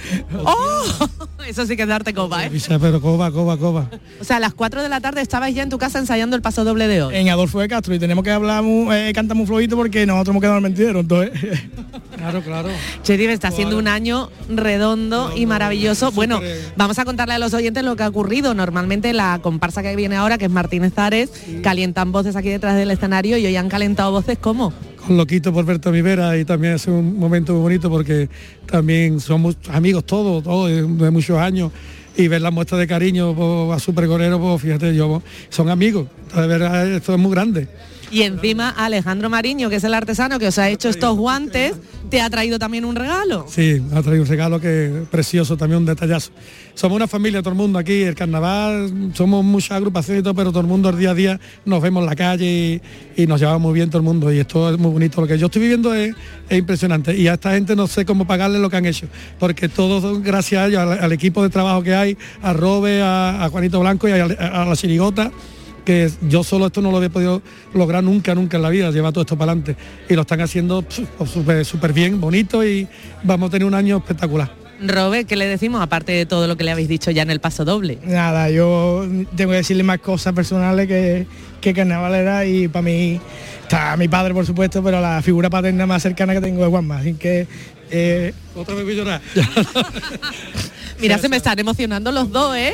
¡Oh! 0.43 0.83
Eso 1.47 1.65
sí 1.65 1.75
que 1.75 1.81
es 1.81 1.87
darte 1.87 2.13
coba, 2.13 2.45
¿eh? 2.45 2.51
Pero 2.79 3.01
coba, 3.01 3.31
coba, 3.31 3.57
coba. 3.57 3.89
O 4.21 4.23
sea, 4.23 4.37
a 4.37 4.39
las 4.39 4.53
4 4.53 4.83
de 4.83 4.89
la 4.89 5.01
tarde 5.01 5.21
estabais 5.21 5.55
ya 5.55 5.63
en 5.63 5.69
tu 5.69 5.79
casa 5.79 5.97
ensayando 5.97 6.35
el 6.35 6.43
paso 6.43 6.63
doble 6.63 6.87
de 6.87 7.01
hoy. 7.01 7.15
En 7.15 7.27
Adolfo 7.29 7.59
de 7.59 7.67
Castro 7.67 7.95
y 7.95 7.97
tenemos 7.97 8.23
que 8.23 8.29
hablar, 8.29 8.61
muy, 8.61 8.95
eh, 8.95 9.11
cantar 9.15 9.35
muy 9.35 9.47
flojito 9.47 9.75
porque 9.75 10.05
nosotros 10.05 10.33
hemos 10.33 10.41
quedado 10.41 10.59
en 10.59 10.65
el 10.65 10.69
mentidero, 10.69 10.99
entonces. 10.99 11.31
claro, 12.17 12.41
claro. 12.43 12.69
Cheri, 13.01 13.25
está 13.25 13.49
siendo 13.49 13.79
un 13.79 13.87
año 13.87 14.29
redondo 14.47 15.31
y 15.35 15.47
maravilloso. 15.47 16.11
Bueno, 16.11 16.39
vamos 16.75 16.99
a 16.99 17.05
contarle 17.05 17.33
a 17.33 17.39
los 17.39 17.55
oyentes 17.55 17.83
lo 17.83 17.95
que 17.95 18.03
ha 18.03 18.09
ocurrido. 18.09 18.53
Normalmente 18.53 19.11
la 19.13 19.39
comparsa 19.41 19.81
que 19.81 19.95
viene 19.95 20.17
ahora, 20.17 20.37
que 20.37 20.45
es 20.45 20.51
Martínez 20.51 20.97
Ares, 20.99 21.31
calientan 21.63 22.11
voces 22.11 22.35
aquí 22.35 22.49
detrás 22.49 22.75
del 22.75 22.91
escenario 22.91 23.37
y 23.37 23.47
hoy 23.47 23.55
han 23.55 23.69
calentado 23.69 24.11
voces 24.11 24.37
como. 24.37 24.71
Con 25.05 25.17
loquito 25.17 25.53
por 25.53 25.65
verte 25.65 25.89
a 25.89 25.91
mi 25.91 26.01
vera 26.01 26.37
y 26.37 26.45
también 26.45 26.73
es 26.73 26.87
un 26.87 27.17
momento 27.17 27.53
muy 27.53 27.61
bonito 27.61 27.89
porque 27.89 28.29
también 28.65 29.19
somos 29.19 29.57
amigos 29.69 30.05
todos, 30.05 30.43
todos 30.43 30.69
de, 30.69 31.11
muchos 31.11 31.37
años 31.37 31.71
y 32.15 32.27
ver 32.27 32.41
la 32.41 32.51
muestra 32.51 32.77
de 32.77 32.87
cariño 32.87 33.33
po, 33.35 33.71
a 33.73 33.79
su 33.79 33.93
pregonero, 33.93 34.39
pues 34.39 34.61
fíjate, 34.61 34.93
yo 34.95 35.21
son 35.49 35.69
amigos, 35.69 36.07
de 36.35 36.47
verdad 36.47 36.87
esto 36.91 37.13
es 37.13 37.19
muy 37.19 37.31
grande. 37.31 37.67
Y 38.11 38.23
encima 38.23 38.69
Alejandro 38.69 39.29
Mariño, 39.29 39.69
que 39.69 39.75
es 39.75 39.83
el 39.83 39.93
artesano 39.93 40.39
que 40.39 40.47
os 40.47 40.57
ha 40.57 40.69
hecho 40.69 40.89
estos 40.89 41.15
guantes, 41.15 41.75
te 42.09 42.21
ha 42.21 42.29
traído 42.29 42.57
también 42.57 42.85
un 42.85 42.95
regalo. 42.95 43.45
Sí, 43.47 43.81
ha 43.93 44.01
traído 44.01 44.23
un 44.23 44.29
regalo 44.29 44.59
que 44.59 45.03
precioso, 45.11 45.57
también 45.57 45.79
un 45.79 45.85
detallazo. 45.85 46.31
Somos 46.73 46.95
una 46.95 47.07
familia, 47.07 47.41
todo 47.41 47.51
el 47.51 47.57
mundo 47.57 47.77
aquí, 47.77 48.03
el 48.03 48.15
carnaval, 48.15 49.11
somos 49.13 49.43
muchas 49.43 49.71
agrupaciones 49.71 50.21
y 50.21 50.23
todo, 50.23 50.33
pero 50.33 50.49
todo 50.51 50.61
el 50.61 50.67
mundo 50.67 50.89
el 50.89 50.97
día 50.97 51.11
a 51.11 51.13
día 51.13 51.39
nos 51.65 51.81
vemos 51.81 52.01
en 52.01 52.07
la 52.07 52.15
calle 52.15 52.81
y, 53.15 53.27
nos 53.27 53.39
llevamos 53.39 53.61
muy 53.61 53.73
bien 53.73 53.89
todo 53.89 53.99
el 53.99 54.05
mundo 54.05 54.33
y 54.33 54.39
esto 54.39 54.71
es 54.71 54.79
muy 54.79 54.91
bonito. 54.91 55.21
Lo 55.21 55.27
que 55.27 55.37
yo 55.37 55.47
estoy 55.47 55.61
viviendo 55.61 55.93
es, 55.93 56.15
es 56.49 56.57
impresionante 56.57 57.15
y 57.15 57.27
a 57.27 57.33
esta 57.33 57.51
gente 57.51 57.75
no 57.75 57.85
sé 57.85 58.05
cómo 58.05 58.25
pagarle 58.25 58.59
lo 58.59 58.69
que 58.69 58.77
han 58.77 58.85
hecho, 58.85 59.07
porque 59.37 59.69
todo 59.69 60.19
gracias 60.21 60.63
a 60.63 60.67
ellos, 60.67 60.81
al, 60.99 61.11
equipo 61.11 61.43
de 61.43 61.49
trabajo 61.49 61.83
que 61.83 61.93
hay, 61.93 62.17
a 62.41 62.53
Robe, 62.53 63.01
a, 63.01 63.43
a 63.43 63.49
Juanito 63.49 63.79
Blanco 63.79 64.07
y 64.07 64.11
a, 64.11 64.23
a 64.23 64.65
la 64.65 64.75
chirigota, 64.75 65.31
que 65.89 66.11
yo 66.21 66.43
solo 66.43 66.67
esto 66.67 66.83
no 66.83 66.91
lo 66.91 66.97
había 66.97 67.09
podido 67.09 67.41
lograr 67.73 68.03
nunca, 68.03 68.35
nunca 68.35 68.57
en 68.57 68.61
la 68.61 68.69
vida, 68.69 68.91
llevar 68.91 69.11
todo 69.11 69.23
esto 69.23 69.35
para 69.35 69.53
adelante. 69.53 69.75
Y 70.07 70.13
lo 70.13 70.21
están 70.21 70.39
haciendo 70.39 70.83
pf, 70.83 71.03
súper 71.25 71.65
súper 71.65 71.93
bien, 71.93 72.21
bonito 72.21 72.63
y 72.63 72.87
vamos 73.23 73.47
a 73.47 73.51
tener 73.53 73.65
un 73.65 73.73
año 73.73 73.97
espectacular. 73.97 74.53
Robert, 74.83 75.27
¿qué 75.27 75.35
le 75.35 75.47
decimos 75.47 75.81
aparte 75.81 76.11
de 76.11 76.27
todo 76.27 76.47
lo 76.47 76.57
que 76.57 76.63
le 76.63 76.69
habéis 76.69 76.89
dicho 76.89 77.09
ya 77.09 77.23
en 77.23 77.31
el 77.31 77.39
paso 77.39 77.65
doble? 77.65 77.97
Nada, 78.05 78.51
yo 78.51 79.03
tengo 79.35 79.49
que 79.49 79.57
decirle 79.57 79.81
más 79.81 79.97
cosas 79.97 80.33
personales 80.33 80.87
que, 80.87 81.25
que 81.59 81.73
carnavalera 81.73 82.45
y 82.45 82.67
para 82.67 82.83
mí 82.83 83.19
está 83.63 83.97
mi 83.97 84.07
padre 84.07 84.35
por 84.35 84.45
supuesto, 84.45 84.83
pero 84.83 85.01
la 85.01 85.23
figura 85.23 85.49
paterna 85.49 85.87
más 85.87 86.03
cercana 86.03 86.35
que 86.35 86.41
tengo 86.41 86.63
es 86.63 86.69
Juanma, 86.69 86.99
así 86.99 87.15
que 87.15 87.47
eh, 87.89 88.31
otra 88.55 88.75
vez 88.75 88.83
voy 88.83 88.93
a 88.93 88.97
llorar. 88.97 89.21
Mira, 91.01 91.17
se 91.17 91.29
me 91.29 91.37
están 91.37 91.57
emocionando 91.57 92.11
los 92.11 92.31
dos, 92.31 92.55
¿eh? 92.55 92.73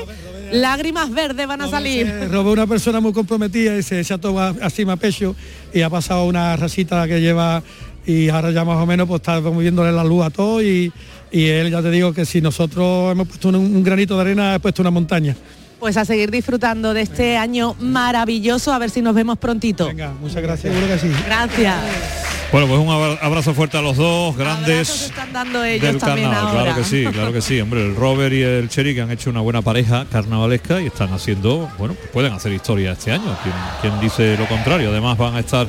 Lágrimas 0.51 1.11
verdes 1.11 1.47
van 1.47 1.61
a 1.61 1.67
salir. 1.69 2.07
Robé 2.31 2.51
una 2.51 2.67
persona 2.67 2.99
muy 2.99 3.13
comprometida 3.13 3.77
y 3.77 3.83
se 3.83 3.99
echa 3.99 4.17
todo 4.17 4.39
a- 4.39 4.55
así 4.61 4.83
a 4.89 4.95
pecho 4.95 5.35
y 5.73 5.81
ha 5.81 5.89
pasado 5.89 6.25
una 6.25 6.55
rasita 6.55 7.07
que 7.07 7.19
lleva 7.21 7.61
y 8.05 8.29
ahora 8.29 8.51
ya 8.51 8.63
más 8.63 8.77
o 8.77 8.85
menos 8.85 9.07
pues 9.07 9.19
está 9.21 9.41
moviéndole 9.41 9.91
la 9.91 10.03
luz 10.03 10.25
a 10.25 10.29
todo 10.29 10.61
y, 10.61 10.91
y 11.31 11.45
él 11.47 11.71
ya 11.71 11.81
te 11.81 11.89
digo 11.91 12.13
que 12.13 12.25
si 12.25 12.39
nosotros 12.41 13.11
hemos 13.11 13.27
puesto 13.27 13.49
un, 13.49 13.55
un 13.55 13.83
granito 13.83 14.15
de 14.15 14.21
arena, 14.21 14.55
he 14.55 14.59
puesto 14.59 14.81
una 14.81 14.91
montaña. 14.91 15.35
Pues 15.79 15.97
a 15.97 16.05
seguir 16.05 16.31
disfrutando 16.31 16.93
de 16.93 17.01
este 17.01 17.35
año 17.37 17.75
maravilloso, 17.79 18.71
a 18.73 18.79
ver 18.79 18.89
si 18.89 19.01
nos 19.01 19.13
vemos 19.13 19.37
prontito. 19.37 19.87
Venga, 19.87 20.13
muchas 20.21 20.41
gracias. 20.41 20.73
Seguro 20.73 20.93
que 20.93 20.99
sí. 20.99 21.09
Gracias. 21.25 22.34
Bueno, 22.51 22.67
pues 22.67 22.79
un 22.79 22.89
abra- 22.89 23.19
abrazo 23.21 23.53
fuerte 23.53 23.77
a 23.77 23.81
los 23.81 23.97
dos, 23.97 24.35
grandes 24.37 24.89
Están 25.05 25.33
dando 25.33 25.63
ellos 25.63 25.81
del 25.81 25.97
también 25.97 26.29
carnaval. 26.29 26.57
ahora. 26.57 26.63
Claro 26.73 26.77
que 26.81 26.87
sí, 26.89 27.05
claro 27.11 27.33
que 27.33 27.41
sí. 27.41 27.59
Hombre, 27.59 27.81
el 27.85 27.95
Robert 27.95 28.33
y 28.33 28.41
el 28.43 28.69
Cherry 28.69 28.95
que 28.95 29.01
han 29.01 29.11
hecho 29.11 29.29
una 29.29 29.41
buena 29.41 29.61
pareja 29.61 30.05
carnavalesca 30.09 30.81
y 30.81 30.85
están 30.87 31.11
haciendo, 31.13 31.69
bueno, 31.77 31.95
pues 31.95 32.09
pueden 32.11 32.31
hacer 32.33 32.53
historia 32.53 32.93
este 32.93 33.11
año. 33.11 33.37
¿Quién, 33.43 33.55
quién 33.81 33.99
dice 33.99 34.37
lo 34.37 34.45
contrario? 34.47 34.89
Además 34.91 35.17
van 35.17 35.35
a 35.35 35.39
estar 35.39 35.67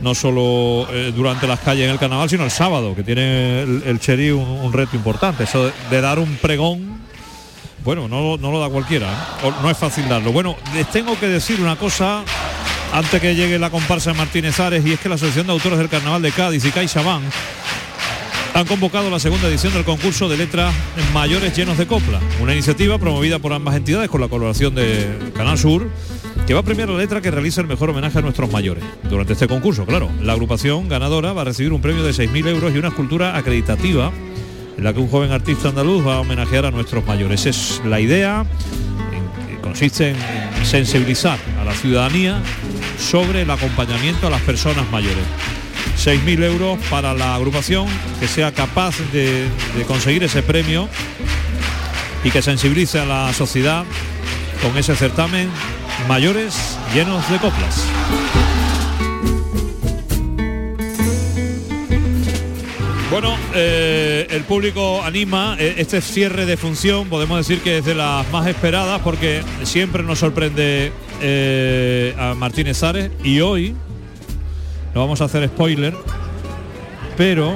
no 0.00 0.14
solo 0.14 0.86
eh, 0.92 1.12
durante 1.16 1.46
las 1.48 1.58
calles 1.60 1.86
en 1.86 1.90
el 1.90 1.98
carnaval, 1.98 2.28
sino 2.30 2.44
el 2.44 2.50
sábado, 2.52 2.94
que 2.94 3.02
tiene 3.02 3.62
el, 3.62 3.82
el 3.86 3.98
Cherry 3.98 4.30
un, 4.30 4.44
un 4.46 4.72
reto 4.72 4.94
importante. 4.94 5.44
Eso 5.44 5.64
de, 5.66 5.72
de 5.90 6.00
dar 6.00 6.20
un 6.20 6.36
pregón, 6.36 7.00
bueno, 7.82 8.06
no, 8.06 8.36
no 8.36 8.52
lo 8.52 8.60
da 8.60 8.68
cualquiera, 8.68 9.08
¿eh? 9.42 9.50
No 9.60 9.70
es 9.70 9.76
fácil 9.76 10.08
darlo. 10.08 10.30
Bueno, 10.30 10.54
les 10.74 10.88
tengo 10.90 11.18
que 11.18 11.26
decir 11.26 11.60
una 11.60 11.74
cosa 11.76 12.22
antes 12.96 13.20
que 13.20 13.34
llegue 13.34 13.58
la 13.58 13.68
comparsa 13.68 14.12
de 14.12 14.16
Martínez 14.16 14.58
Ares 14.58 14.86
y 14.86 14.92
es 14.92 14.98
que 14.98 15.10
la 15.10 15.16
Asociación 15.16 15.46
de 15.46 15.52
Autores 15.52 15.78
del 15.78 15.90
Carnaval 15.90 16.22
de 16.22 16.32
Cádiz 16.32 16.64
y 16.64 16.70
CaixaBank 16.70 17.24
han 18.54 18.66
convocado 18.66 19.10
la 19.10 19.18
segunda 19.18 19.48
edición 19.48 19.74
del 19.74 19.84
concurso 19.84 20.30
de 20.30 20.38
letras 20.38 20.74
mayores 21.12 21.54
llenos 21.54 21.76
de 21.76 21.86
copla, 21.86 22.20
una 22.40 22.54
iniciativa 22.54 22.98
promovida 22.98 23.38
por 23.38 23.52
ambas 23.52 23.76
entidades 23.76 24.08
con 24.08 24.22
la 24.22 24.28
colaboración 24.28 24.74
de 24.74 25.30
Canal 25.34 25.58
Sur, 25.58 25.90
que 26.46 26.54
va 26.54 26.60
a 26.60 26.62
premiar 26.62 26.88
la 26.88 26.96
letra 26.96 27.20
que 27.20 27.30
realiza 27.30 27.60
el 27.60 27.66
mejor 27.66 27.90
homenaje 27.90 28.18
a 28.18 28.22
nuestros 28.22 28.50
mayores. 28.50 28.82
Durante 29.10 29.34
este 29.34 29.46
concurso, 29.46 29.84
claro, 29.84 30.10
la 30.22 30.32
agrupación 30.32 30.88
ganadora 30.88 31.34
va 31.34 31.42
a 31.42 31.44
recibir 31.44 31.74
un 31.74 31.82
premio 31.82 32.02
de 32.02 32.12
6.000 32.12 32.48
euros 32.48 32.74
y 32.74 32.78
una 32.78 32.88
escultura 32.88 33.36
acreditativa 33.36 34.10
en 34.78 34.84
la 34.84 34.94
que 34.94 35.00
un 35.00 35.08
joven 35.08 35.32
artista 35.32 35.68
andaluz 35.68 36.06
va 36.06 36.14
a 36.14 36.20
homenajear 36.20 36.64
a 36.64 36.70
nuestros 36.70 37.04
mayores. 37.06 37.44
Es 37.44 37.82
la 37.84 38.00
idea, 38.00 38.46
consiste 39.66 40.10
en 40.10 40.16
sensibilizar 40.64 41.40
a 41.60 41.64
la 41.64 41.74
ciudadanía 41.74 42.40
sobre 43.00 43.42
el 43.42 43.50
acompañamiento 43.50 44.28
a 44.28 44.30
las 44.30 44.40
personas 44.42 44.88
mayores. 44.92 45.24
6.000 45.98 46.44
euros 46.44 46.78
para 46.88 47.14
la 47.14 47.34
agrupación 47.34 47.88
que 48.20 48.28
sea 48.28 48.52
capaz 48.52 48.94
de, 49.12 49.48
de 49.76 49.84
conseguir 49.84 50.22
ese 50.22 50.44
premio 50.44 50.88
y 52.22 52.30
que 52.30 52.42
sensibilice 52.42 53.00
a 53.00 53.06
la 53.06 53.32
sociedad 53.32 53.84
con 54.62 54.78
ese 54.78 54.94
certamen 54.94 55.50
mayores 56.06 56.78
llenos 56.94 57.28
de 57.28 57.38
coplas. 57.38 57.84
Bueno, 63.10 63.36
eh, 63.54 64.26
el 64.30 64.42
público 64.42 65.00
anima 65.04 65.56
eh, 65.60 65.76
este 65.78 66.00
cierre 66.00 66.44
de 66.44 66.56
función, 66.56 67.08
podemos 67.08 67.38
decir 67.38 67.62
que 67.62 67.78
es 67.78 67.84
de 67.84 67.94
las 67.94 68.28
más 68.32 68.48
esperadas 68.48 69.00
porque 69.02 69.44
siempre 69.62 70.02
nos 70.02 70.18
sorprende 70.18 70.92
eh, 71.20 72.16
a 72.18 72.34
Martínez 72.34 72.82
Ares 72.82 73.12
y 73.22 73.40
hoy 73.40 73.76
no 74.92 75.00
vamos 75.02 75.20
a 75.20 75.26
hacer 75.26 75.46
spoiler, 75.46 75.94
pero 77.16 77.54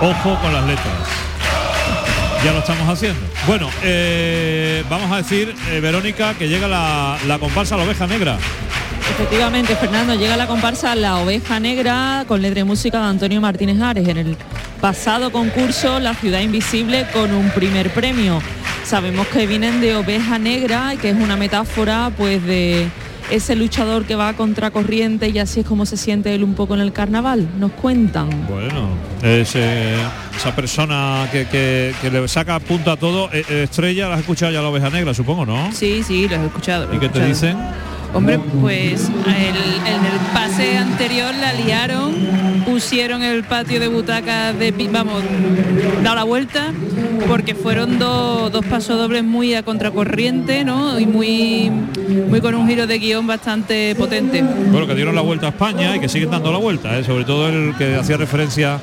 ojo 0.00 0.38
con 0.42 0.52
las 0.52 0.66
letras. 0.66 1.08
Ya 2.44 2.52
lo 2.52 2.58
estamos 2.58 2.88
haciendo. 2.88 3.20
Bueno, 3.46 3.68
vamos 4.88 5.12
a 5.12 5.18
decir, 5.18 5.54
Verónica, 5.80 6.34
que 6.34 6.48
llega 6.48 6.66
la, 6.66 7.18
la 7.28 7.38
comparsa 7.38 7.76
La 7.76 7.84
Oveja 7.84 8.06
Negra. 8.08 8.36
Efectivamente, 9.10 9.74
Fernando, 9.76 10.14
llega 10.14 10.36
la 10.36 10.46
comparsa 10.46 10.94
La 10.94 11.18
Oveja 11.18 11.60
Negra 11.60 12.24
con 12.26 12.40
letra 12.40 12.60
y 12.60 12.64
música 12.64 12.98
de 13.00 13.06
Antonio 13.06 13.40
Martínez 13.40 13.80
Ares 13.80 14.08
en 14.08 14.16
el 14.16 14.36
pasado 14.80 15.30
concurso 15.30 15.98
La 16.00 16.14
Ciudad 16.14 16.40
Invisible 16.40 17.06
con 17.12 17.32
un 17.32 17.50
primer 17.50 17.90
premio. 17.90 18.40
Sabemos 18.84 19.26
que 19.28 19.46
vienen 19.46 19.80
de 19.80 19.96
Oveja 19.96 20.38
Negra 20.38 20.94
y 20.94 20.96
que 20.96 21.10
es 21.10 21.16
una 21.16 21.36
metáfora 21.36 22.10
pues 22.16 22.42
de 22.44 22.88
ese 23.30 23.54
luchador 23.56 24.04
que 24.06 24.14
va 24.16 24.28
a 24.28 24.32
contracorriente 24.36 25.28
y 25.28 25.38
así 25.38 25.60
es 25.60 25.66
como 25.66 25.86
se 25.86 25.96
siente 25.96 26.34
él 26.34 26.42
un 26.42 26.54
poco 26.54 26.74
en 26.74 26.80
el 26.80 26.92
carnaval. 26.92 27.46
Nos 27.58 27.72
cuentan. 27.72 28.28
Bueno, 28.48 28.88
eh, 29.22 29.44
esa 30.36 30.54
persona 30.56 31.28
que, 31.30 31.46
que- 31.46 31.94
que 32.00 32.10
le 32.10 32.26
saca 32.26 32.58
punto 32.58 32.90
a 32.90 32.96
todo. 32.96 33.28
Eh, 33.32 33.44
eh, 33.50 33.62
Estrella, 33.64 34.08
la 34.08 34.14
has 34.14 34.20
escuchado 34.20 34.50
ya 34.50 34.62
la 34.62 34.68
oveja 34.68 34.88
negra, 34.88 35.12
supongo, 35.14 35.44
¿no? 35.46 35.70
Sí, 35.72 36.02
sí, 36.02 36.26
los 36.28 36.38
he 36.40 36.46
escuchado. 36.46 36.92
¿Y 36.94 36.98
qué 36.98 37.08
te 37.08 37.24
dicen? 37.24 37.56
Hombre, 38.12 38.38
pues 38.60 39.08
en 39.08 40.04
el 40.04 40.20
pase 40.34 40.76
anterior 40.76 41.32
la 41.34 41.52
liaron, 41.52 42.14
pusieron 42.64 43.22
el 43.22 43.44
patio 43.44 43.78
de 43.78 43.88
butacas 43.88 44.58
de 44.58 44.72
vamos, 44.90 45.22
dado 46.02 46.16
la 46.16 46.24
vuelta, 46.24 46.72
porque 47.28 47.54
fueron 47.54 47.98
dos, 47.98 48.50
dos 48.50 48.64
pasos 48.66 48.98
dobles 48.98 49.22
muy 49.22 49.54
a 49.54 49.62
contracorriente, 49.62 50.64
¿no? 50.64 50.98
Y 50.98 51.06
muy, 51.06 51.70
muy 52.28 52.40
con 52.40 52.54
un 52.54 52.68
giro 52.68 52.86
de 52.86 52.98
guion 52.98 53.26
bastante 53.26 53.94
potente. 53.94 54.42
Bueno, 54.42 54.86
que 54.86 54.94
dieron 54.94 55.14
la 55.14 55.22
vuelta 55.22 55.46
a 55.46 55.50
España 55.50 55.96
y 55.96 56.00
que 56.00 56.08
siguen 56.08 56.30
dando 56.30 56.50
la 56.52 56.58
vuelta, 56.58 56.98
¿eh? 56.98 57.04
sobre 57.04 57.24
todo 57.24 57.48
el 57.48 57.74
que 57.76 57.94
hacía 57.94 58.16
referencia 58.16 58.80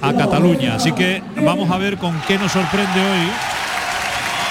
a 0.00 0.12
Cataluña. 0.12 0.76
Así 0.76 0.92
que 0.92 1.22
vamos 1.44 1.70
a 1.70 1.78
ver 1.78 1.96
con 1.96 2.14
qué 2.28 2.38
nos 2.38 2.52
sorprende 2.52 3.00
hoy 3.00 3.28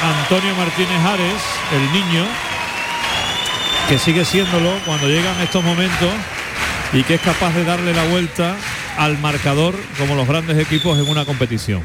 Antonio 0.01 0.53
Martínez 0.55 0.99
Ares, 1.05 1.41
el 1.73 1.91
niño, 1.91 2.23
que 3.87 3.97
sigue 3.97 4.25
siéndolo 4.25 4.73
cuando 4.85 5.07
llegan 5.07 5.39
estos 5.39 5.63
momentos 5.63 6.11
y 6.91 7.03
que 7.03 7.15
es 7.15 7.21
capaz 7.21 7.53
de 7.53 7.63
darle 7.63 7.93
la 7.93 8.03
vuelta 8.05 8.55
al 8.97 9.17
marcador 9.19 9.75
como 9.97 10.15
los 10.15 10.27
grandes 10.27 10.57
equipos 10.57 10.97
en 10.97 11.07
una 11.07 11.23
competición. 11.23 11.81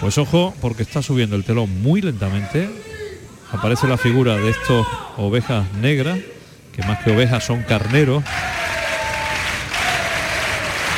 Pues 0.00 0.18
ojo, 0.18 0.52
porque 0.60 0.82
está 0.82 1.00
subiendo 1.00 1.36
el 1.36 1.44
telón 1.44 1.82
muy 1.82 2.00
lentamente. 2.00 2.68
Aparece 3.52 3.86
la 3.86 3.98
figura 3.98 4.36
de 4.36 4.50
estos 4.50 4.86
ovejas 5.16 5.70
negras, 5.74 6.18
que 6.74 6.82
más 6.82 6.98
que 7.04 7.12
ovejas 7.12 7.44
son 7.44 7.62
carneros. 7.62 8.24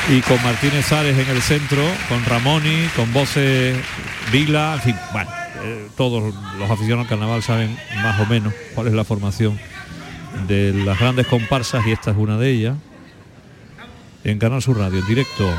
Y 0.09 0.20
con 0.22 0.42
Martínez 0.42 0.90
Ares 0.92 1.18
en 1.18 1.28
el 1.28 1.42
centro, 1.42 1.83
con 2.09 2.24
Ramoni, 2.24 2.88
con 2.96 3.12
voces 3.12 3.76
Vila, 4.31 4.74
en 4.74 4.81
fin, 4.81 4.96
bueno, 5.12 5.31
eh, 5.62 5.88
todos 5.96 6.35
los 6.59 6.70
aficionados 6.70 7.05
al 7.05 7.09
carnaval 7.09 7.42
saben 7.42 7.77
más 7.96 8.20
o 8.20 8.27
menos 8.27 8.53
cuál 8.75 8.88
es 8.88 8.92
la 8.92 9.05
formación 9.05 9.59
de 10.46 10.72
las 10.72 10.98
grandes 10.98 11.27
comparsas 11.27 11.87
y 11.87 11.92
esta 11.92 12.11
es 12.11 12.16
una 12.16 12.38
de 12.38 12.51
ellas. 12.51 12.77
En 14.25 14.38
Canal 14.38 14.62
Sur 14.62 14.79
Radio, 14.79 15.01
en 15.01 15.07
directo 15.07 15.51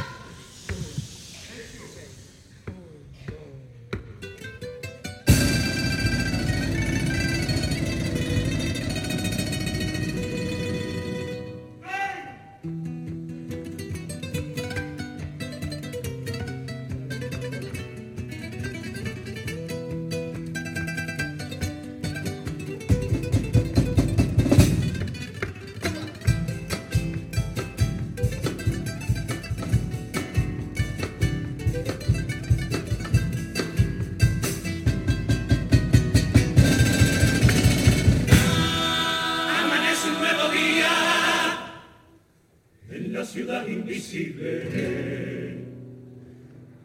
la 43.14 43.24
ciudad 43.24 43.68
invisible. 43.68 45.60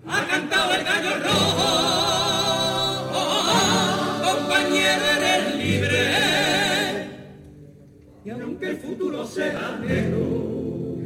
Ha 0.06 0.26
cantado 0.26 0.74
el 0.74 0.84
gallo 0.84 1.18
rojo, 1.24 1.64
compañero 4.26 5.04
eres 5.16 5.54
libre. 5.56 7.08
Y 8.26 8.30
aunque 8.30 8.70
el 8.70 8.76
futuro 8.76 9.26
sea 9.26 9.80
negro, 9.82 10.98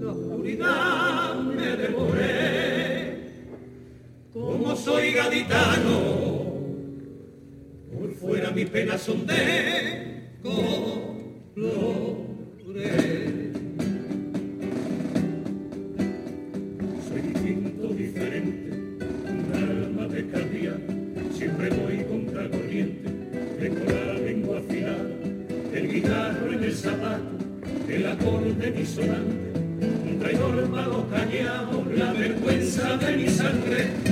la 0.00 0.10
oscuridad 0.10 1.36
me 1.36 1.76
devore. 1.76 3.16
Como 4.32 4.74
soy 4.74 5.12
gaditano, 5.12 6.00
por 7.94 8.12
fuera 8.14 8.50
mis 8.50 8.68
penas 8.68 9.00
son 9.00 9.24
de 9.28 10.06
Soy 12.76 13.25
acorde 28.26 28.72
disonante, 28.72 29.52
un 30.10 30.18
traidor 30.18 30.68
malo 30.68 31.06
cañado, 31.08 31.84
la 31.94 32.12
vergüenza 32.12 32.96
de 32.96 33.16
mi 33.16 33.28
sangre, 33.28 34.05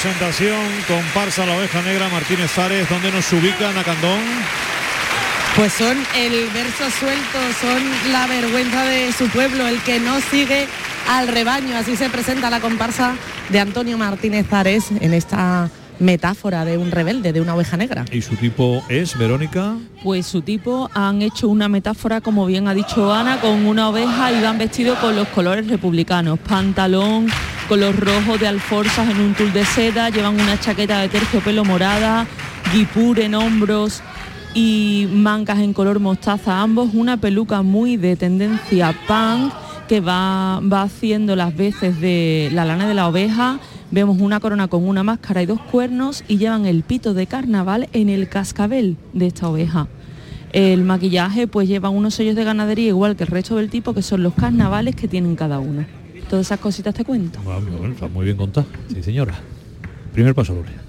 presentación, 0.00 0.60
comparsa 0.86 1.44
la 1.44 1.56
oveja 1.56 1.82
negra 1.82 2.08
Martínez 2.08 2.52
Zares, 2.52 2.88
donde 2.88 3.10
nos 3.10 3.32
ubica 3.32 3.72
Nacandón. 3.72 4.20
Pues 5.56 5.72
son 5.72 5.98
el 6.14 6.46
verso 6.50 6.88
suelto, 7.00 7.38
son 7.60 8.12
la 8.12 8.28
vergüenza 8.28 8.84
de 8.84 9.10
su 9.10 9.28
pueblo, 9.28 9.66
el 9.66 9.80
que 9.82 9.98
no 9.98 10.20
sigue 10.20 10.68
al 11.08 11.26
rebaño. 11.26 11.76
Así 11.76 11.96
se 11.96 12.08
presenta 12.10 12.48
la 12.48 12.60
comparsa 12.60 13.16
de 13.48 13.58
Antonio 13.58 13.98
Martínez 13.98 14.46
Zares 14.48 14.84
en 15.00 15.14
esta 15.14 15.68
metáfora 15.98 16.64
de 16.64 16.78
un 16.78 16.92
rebelde, 16.92 17.32
de 17.32 17.40
una 17.40 17.56
oveja 17.56 17.76
negra. 17.76 18.04
¿Y 18.12 18.22
su 18.22 18.36
tipo 18.36 18.84
es, 18.88 19.18
Verónica? 19.18 19.74
Pues 20.04 20.26
su 20.26 20.42
tipo 20.42 20.88
han 20.94 21.22
hecho 21.22 21.48
una 21.48 21.68
metáfora, 21.68 22.20
como 22.20 22.46
bien 22.46 22.68
ha 22.68 22.74
dicho 22.74 23.12
Ana, 23.12 23.40
con 23.40 23.66
una 23.66 23.88
oveja 23.88 24.30
y 24.30 24.40
van 24.40 24.58
vestidos 24.58 24.96
con 25.00 25.16
los 25.16 25.26
colores 25.28 25.66
republicanos. 25.66 26.38
Pantalón, 26.38 27.26
color 27.68 27.96
rojo 27.96 28.38
de 28.38 28.46
alforzas 28.46 29.10
en 29.10 29.20
un 29.20 29.34
tul 29.34 29.52
de 29.52 29.62
seda, 29.62 30.08
llevan 30.08 30.40
una 30.40 30.58
chaqueta 30.58 31.00
de 31.00 31.10
terciopelo 31.10 31.66
morada, 31.66 32.26
guipur 32.72 33.20
en 33.20 33.34
hombros 33.34 34.02
y 34.54 35.06
mangas 35.12 35.58
en 35.58 35.74
color 35.74 36.00
mostaza 36.00 36.62
ambos, 36.62 36.94
una 36.94 37.18
peluca 37.18 37.60
muy 37.60 37.98
de 37.98 38.16
tendencia 38.16 38.94
punk 39.06 39.52
que 39.86 40.00
va, 40.00 40.60
va 40.60 40.82
haciendo 40.82 41.36
las 41.36 41.54
veces 41.54 42.00
de 42.00 42.48
la 42.54 42.64
lana 42.64 42.88
de 42.88 42.94
la 42.94 43.06
oveja. 43.06 43.58
Vemos 43.90 44.18
una 44.18 44.40
corona 44.40 44.68
con 44.68 44.88
una 44.88 45.02
máscara 45.02 45.42
y 45.42 45.46
dos 45.46 45.60
cuernos 45.60 46.24
y 46.26 46.38
llevan 46.38 46.64
el 46.64 46.84
pito 46.84 47.12
de 47.12 47.26
carnaval 47.26 47.90
en 47.92 48.08
el 48.08 48.30
cascabel 48.30 48.96
de 49.12 49.26
esta 49.26 49.46
oveja. 49.46 49.88
El 50.54 50.84
maquillaje 50.84 51.46
pues 51.46 51.68
lleva 51.68 51.90
unos 51.90 52.14
sellos 52.14 52.34
de 52.34 52.44
ganadería 52.44 52.88
igual 52.88 53.14
que 53.14 53.24
el 53.24 53.30
resto 53.30 53.56
del 53.56 53.68
tipo 53.68 53.92
que 53.92 54.00
son 54.00 54.22
los 54.22 54.32
carnavales 54.32 54.96
que 54.96 55.06
tienen 55.06 55.36
cada 55.36 55.58
uno. 55.58 55.97
Todas 56.28 56.46
esas 56.46 56.60
cositas 56.60 56.94
te 56.94 57.04
cuento. 57.04 57.40
Bueno, 57.42 57.92
está 57.92 58.06
muy 58.08 58.26
bien 58.26 58.36
contada. 58.36 58.66
Sí, 58.92 59.02
señora. 59.02 59.34
Primer 60.12 60.34
paso 60.34 60.54
doble. 60.54 60.87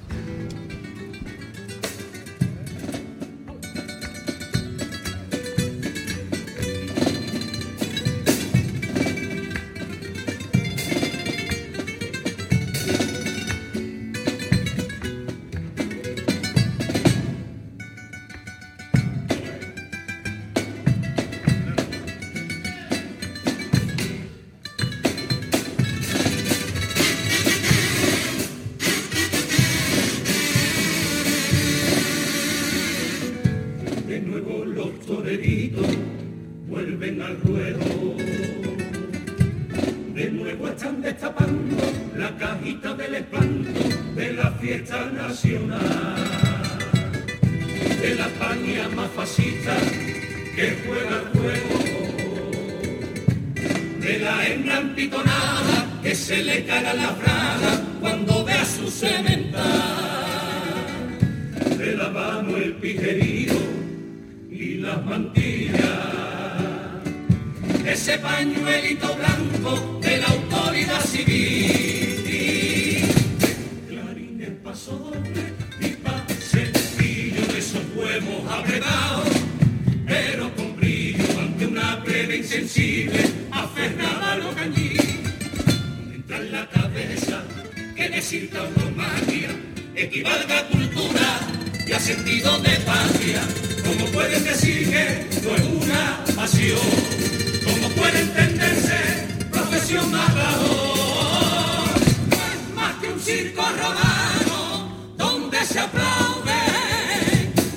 Se 105.70 105.78
aplaude 105.78 106.62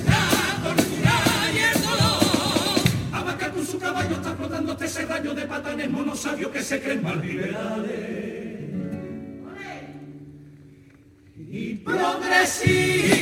la 0.07 0.63
tortura 0.63 1.15
y 1.53 1.57
el 1.59 1.81
dolor. 1.83 2.81
Abaca 3.13 3.51
con 3.51 3.65
su 3.67 3.77
caballo 3.77 4.15
está 4.15 4.35
flotando 4.35 4.71
este 4.71 4.87
serraño 4.87 5.35
de 5.35 5.45
patanes 5.45 5.89
monosabios 5.91 6.51
que 6.51 6.63
se 6.63 6.81
creen 6.81 7.03
más 7.03 7.17
liberales 7.17 8.33
y 11.37 11.75
progresista. 11.75 13.12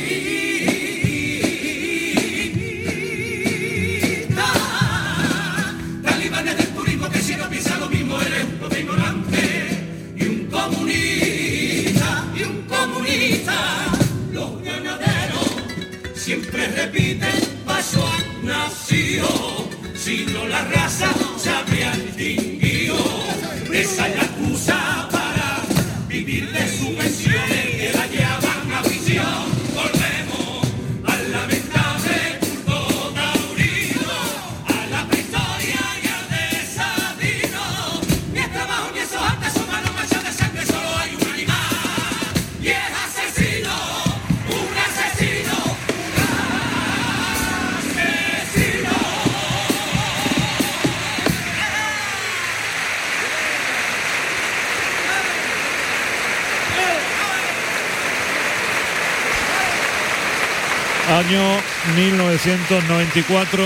1994, 62.80 63.64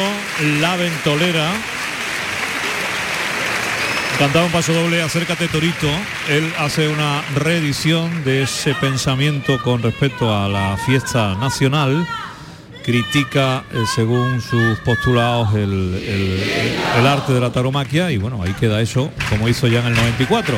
La 0.60 0.76
Ventolera. 0.76 1.48
Cantaba 4.18 4.46
un 4.46 4.50
paso 4.52 4.72
doble, 4.72 5.00
acércate 5.02 5.46
Torito. 5.46 5.88
Él 6.28 6.52
hace 6.58 6.88
una 6.88 7.22
reedición 7.36 8.24
de 8.24 8.42
ese 8.42 8.74
pensamiento 8.74 9.62
con 9.62 9.82
respecto 9.82 10.34
a 10.34 10.48
la 10.48 10.76
fiesta 10.84 11.34
nacional. 11.36 12.04
Critica, 12.84 13.64
eh, 13.72 13.78
según 13.94 14.40
sus 14.40 14.78
postulados, 14.80 15.54
el, 15.54 15.62
el- 15.62 16.76
el 16.98 17.06
arte 17.06 17.32
de 17.32 17.40
la 17.40 17.50
taromaquia 17.52 18.10
y 18.10 18.16
bueno, 18.16 18.42
ahí 18.42 18.52
queda 18.54 18.80
eso, 18.80 19.12
como 19.28 19.48
hizo 19.48 19.66
ya 19.68 19.80
en 19.80 19.86
el 19.88 19.94
94. 19.94 20.56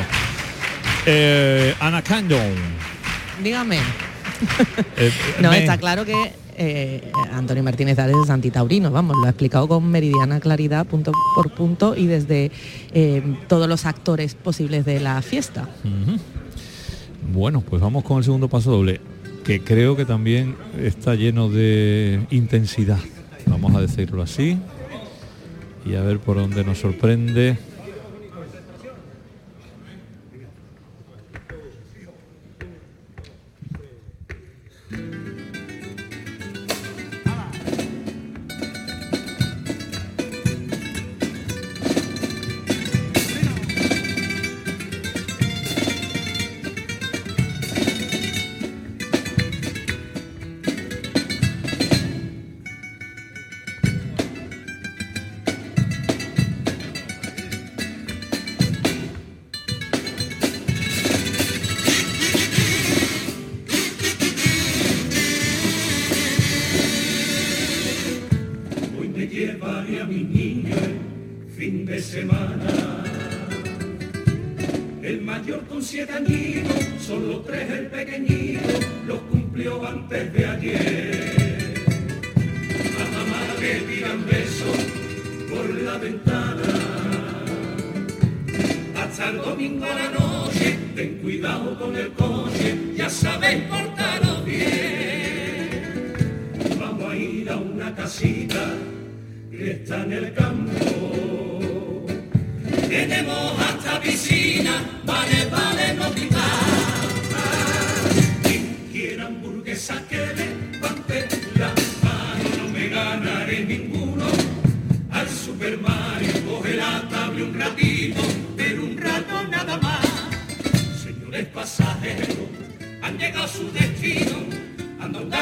Eh, 1.05 1.75
Ana 1.79 2.01
Candon. 2.01 2.53
Dígame. 3.43 3.79
eh, 4.97 5.11
No, 5.39 5.49
me- 5.49 5.59
está 5.59 5.77
claro 5.77 6.05
que 6.05 6.13
eh, 6.59 7.11
Antonio 7.31 7.63
Martínez 7.63 7.97
Ares 7.97 8.17
es 8.23 8.29
antitaurino, 8.29 8.91
vamos, 8.91 9.15
lo 9.17 9.25
ha 9.25 9.29
explicado 9.29 9.67
con 9.67 9.89
meridiana 9.89 10.39
claridad, 10.39 10.85
punto 10.85 11.11
por 11.33 11.51
punto, 11.51 11.95
y 11.95 12.05
desde 12.05 12.51
eh, 12.93 13.23
todos 13.47 13.67
los 13.67 13.85
actores 13.85 14.35
posibles 14.35 14.85
de 14.85 14.99
la 14.99 15.21
fiesta. 15.21 15.69
Bueno, 17.33 17.61
pues 17.61 17.81
vamos 17.81 18.03
con 18.03 18.17
el 18.17 18.23
segundo 18.25 18.49
paso 18.49 18.71
doble, 18.71 18.99
que 19.45 19.61
creo 19.61 19.95
que 19.95 20.05
también 20.05 20.55
está 20.77 21.15
lleno 21.15 21.49
de 21.49 22.27
intensidad, 22.29 22.99
vamos 23.47 23.73
a 23.75 23.81
decirlo 23.81 24.21
así, 24.21 24.57
y 25.85 25.95
a 25.95 26.01
ver 26.01 26.19
por 26.19 26.35
dónde 26.35 26.63
nos 26.65 26.79
sorprende. 26.79 27.57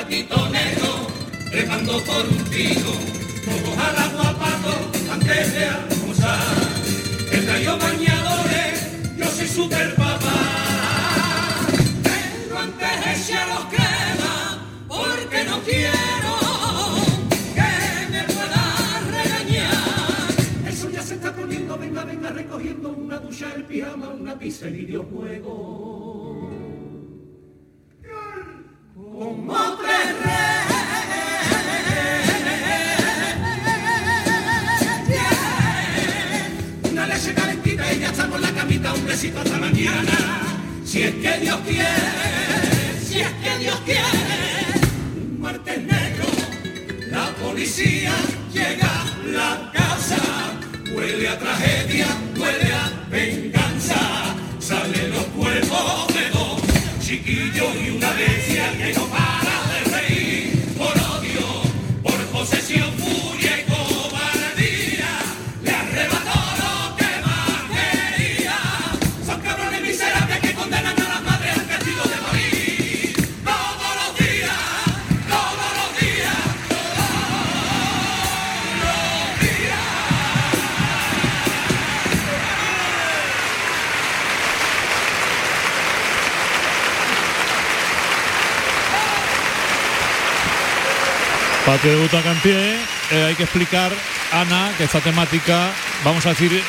Gatito 0.07 0.49
negro, 0.49 1.07
trepando 1.51 2.01
por 2.03 2.25
un 2.27 2.43
tino, 2.45 2.91
todos 3.43 3.77
al 3.77 3.97
agua 3.97 4.39
pato 4.39 5.11
antes 5.11 5.53
de 5.53 5.65
almorzar. 5.65 6.39
El 7.33 7.45
gallo 7.45 7.77
bañadores, 7.77 8.87
yo 9.17 9.25
soy 9.25 9.47
super 9.47 9.95
papá. 9.95 10.39
Pero 12.03 12.57
antes 12.57 12.89
eche 13.11 13.39
los 13.51 13.65
crema, 13.65 14.63
porque 14.87 15.43
no 15.43 15.59
quiero 15.63 16.33
que 17.53 18.11
me 18.11 18.23
pueda 18.33 19.01
regañar. 19.11 20.67
El 20.67 20.73
sol 20.73 20.91
ya 20.93 21.01
se 21.01 21.15
está 21.15 21.33
poniendo, 21.35 21.77
venga, 21.77 22.05
venga, 22.05 22.29
recogiendo 22.29 22.89
una 22.91 23.17
ducha, 23.17 23.51
el 23.53 23.65
pijama, 23.65 24.07
una 24.07 24.39
pizza 24.39 24.69
y 24.69 24.85
videojuego. 24.85 26.36
Si 40.87 41.03
es 41.03 41.13
que 41.15 41.39
Dios 41.41 41.59
quiere, 41.67 41.85
si 43.05 43.19
es 43.19 43.29
que 43.29 43.59
Dios 43.59 43.79
quiere, 43.85 44.01
un 45.15 45.39
martes 45.41 45.77
negro, 45.83 46.25
la 47.11 47.27
policía 47.35 48.13
llega 48.51 48.89
a 48.89 49.27
la 49.27 49.71
casa, 49.73 50.17
huele 50.95 51.27
a 51.27 51.37
tragedia, 51.37 52.07
huele 52.35 52.73
a 52.73 53.05
venganza, 53.11 53.99
salen 54.59 55.11
los 55.11 55.25
cuerpos 55.25 56.07
de 56.15 56.29
dos 56.29 56.61
chiquillos 56.99 57.75
y 57.85 57.89
una 57.91 58.06
que 58.75 58.93
no 58.93 59.07
para 59.07 59.57
de 59.71 59.79
reír 59.95 60.73
por 60.77 60.91
odio, 61.15 61.61
por 62.03 62.19
posesión, 62.27 62.96
Patio 91.77 91.91
de 91.91 92.01
butaca 92.01 92.31
en 92.31 92.39
pie, 92.39 92.75
eh, 93.11 93.25
hay 93.27 93.35
que 93.35 93.43
explicar, 93.43 93.91
Ana, 94.31 94.71
que 94.79 94.85
esta 94.85 94.99
temática, 94.99 95.69
vamos 96.03 96.25
a 96.25 96.29
decir, 96.29 96.63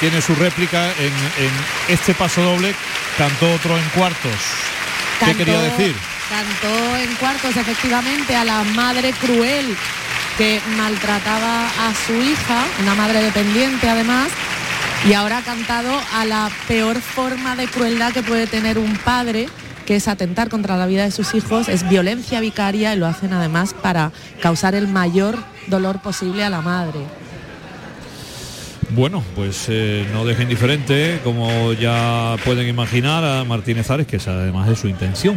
tiene 0.00 0.20
su 0.20 0.34
réplica 0.34 0.90
en, 0.98 1.14
en 1.42 1.50
este 1.88 2.12
paso 2.12 2.42
doble, 2.42 2.74
cantó 3.16 3.54
otro 3.54 3.74
en 3.78 3.88
cuartos. 3.88 4.34
¿Qué 5.24 5.34
quería 5.34 5.62
decir? 5.62 5.96
Cantó 6.28 6.96
en 6.98 7.14
cuartos 7.14 7.56
efectivamente 7.56 8.36
a 8.36 8.44
la 8.44 8.64
madre 8.64 9.14
cruel 9.14 9.74
que 10.36 10.60
maltrataba 10.76 11.64
a 11.66 11.94
su 12.06 12.12
hija, 12.12 12.64
una 12.82 12.94
madre 12.96 13.22
dependiente 13.22 13.88
además, 13.88 14.28
y 15.08 15.14
ahora 15.14 15.38
ha 15.38 15.42
cantado 15.42 15.98
a 16.12 16.26
la 16.26 16.50
peor 16.68 17.00
forma 17.00 17.56
de 17.56 17.66
crueldad 17.66 18.12
que 18.12 18.22
puede 18.22 18.46
tener 18.46 18.76
un 18.76 18.94
padre, 18.98 19.48
que 19.86 19.96
es 19.96 20.08
atentar 20.08 20.48
contra 20.48 20.76
la 20.76 20.86
vida 20.86 21.04
de 21.04 21.10
sus 21.10 21.34
hijos, 21.34 21.68
es 21.68 21.88
violencia 21.88 22.40
vicaria 22.40 22.94
y 22.94 22.98
lo 22.98 23.06
hacen 23.06 23.32
además 23.32 23.74
para 23.74 24.12
causar 24.40 24.74
el 24.74 24.88
mayor 24.88 25.36
dolor 25.66 26.00
posible 26.00 26.44
a 26.44 26.50
la 26.50 26.60
madre. 26.60 27.00
Bueno, 28.90 29.24
pues 29.34 29.66
eh, 29.68 30.06
no 30.12 30.24
dejen 30.24 30.44
indiferente, 30.44 31.20
como 31.24 31.72
ya 31.72 32.36
pueden 32.44 32.68
imaginar, 32.68 33.24
a 33.24 33.44
Martínez 33.44 33.90
Ares, 33.90 34.06
que 34.06 34.16
esa 34.16 34.32
además 34.32 34.68
es 34.68 34.78
su 34.78 34.88
intención. 34.88 35.36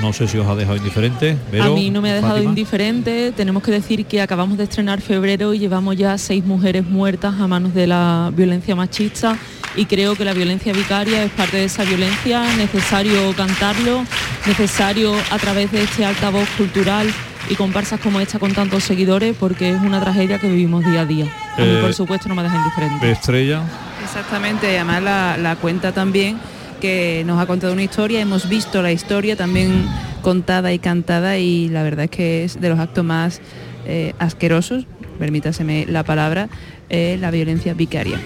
No 0.00 0.12
sé 0.12 0.28
si 0.28 0.36
os 0.36 0.46
ha 0.46 0.54
dejado 0.54 0.76
indiferente. 0.76 1.30
a 1.30 1.50
Vero, 1.52 1.74
mí 1.74 1.90
no 1.90 2.02
me 2.02 2.10
ha 2.10 2.14
dejado 2.14 2.34
Fátima. 2.34 2.50
indiferente. 2.50 3.32
Tenemos 3.32 3.62
que 3.62 3.70
decir 3.70 4.04
que 4.04 4.20
acabamos 4.20 4.58
de 4.58 4.64
estrenar 4.64 5.00
febrero 5.00 5.54
y 5.54 5.58
llevamos 5.58 5.96
ya 5.96 6.18
seis 6.18 6.44
mujeres 6.44 6.84
muertas 6.84 7.34
a 7.40 7.46
manos 7.46 7.72
de 7.74 7.86
la 7.86 8.30
violencia 8.34 8.76
machista 8.76 9.38
y 9.76 9.84
creo 9.84 10.14
que 10.16 10.24
la 10.24 10.32
violencia 10.32 10.72
vicaria 10.72 11.22
es 11.22 11.30
parte 11.32 11.58
de 11.58 11.64
esa 11.64 11.84
violencia, 11.84 12.42
necesario 12.56 13.34
cantarlo, 13.36 14.04
necesario 14.46 15.14
a 15.30 15.38
través 15.38 15.70
de 15.70 15.82
este 15.82 16.04
altavoz 16.04 16.48
cultural 16.56 17.06
y 17.48 17.54
comparsas 17.54 18.00
como 18.00 18.20
esta 18.20 18.38
con 18.38 18.52
tantos 18.52 18.84
seguidores 18.84 19.36
porque 19.38 19.70
es 19.70 19.80
una 19.82 20.00
tragedia 20.00 20.38
que 20.38 20.48
vivimos 20.48 20.84
día 20.84 21.02
a 21.02 21.06
día. 21.06 21.26
A 21.56 21.60
mí 21.60 21.66
Eh, 21.68 21.78
por 21.80 21.94
supuesto 21.94 22.28
no 22.28 22.34
me 22.34 22.42
deja 22.42 22.56
indiferente. 22.56 23.10
Estrella. 23.10 23.62
Exactamente, 24.02 24.72
y 24.72 24.76
además 24.76 25.02
la, 25.02 25.36
la 25.36 25.56
cuenta 25.56 25.92
también 25.92 26.38
que 26.80 27.22
nos 27.26 27.40
ha 27.40 27.46
contado 27.46 27.72
una 27.72 27.82
historia, 27.82 28.20
hemos 28.20 28.48
visto 28.48 28.82
la 28.82 28.92
historia 28.92 29.36
también 29.36 29.86
contada 30.22 30.72
y 30.72 30.78
cantada 30.78 31.38
y 31.38 31.68
la 31.68 31.82
verdad 31.82 32.04
es 32.04 32.10
que 32.10 32.44
es 32.44 32.60
de 32.60 32.68
los 32.68 32.78
actos 32.78 33.04
más 33.04 33.40
eh, 33.86 34.14
asquerosos, 34.18 34.86
permítaseme 35.18 35.86
la 35.86 36.02
palabra, 36.02 36.48
eh, 36.88 37.16
la 37.20 37.30
violencia 37.30 37.74
vicaria. 37.74 38.18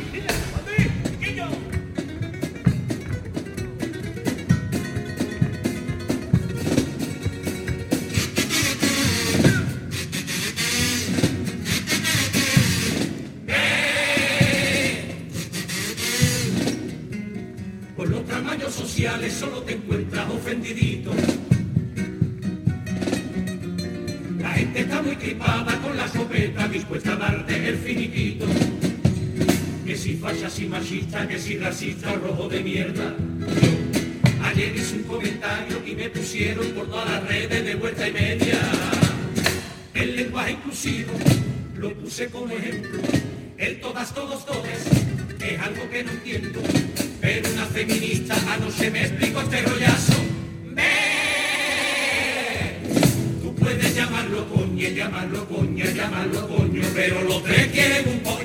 Llamarlo 54.94 55.46
coña, 55.48 55.84
llamarlo 55.86 56.48
coño, 56.48 56.82
pero 56.94 57.22
los 57.22 57.42
tres 57.44 57.68
quieren 57.68 58.08
un 58.08 58.20
po. 58.20 58.38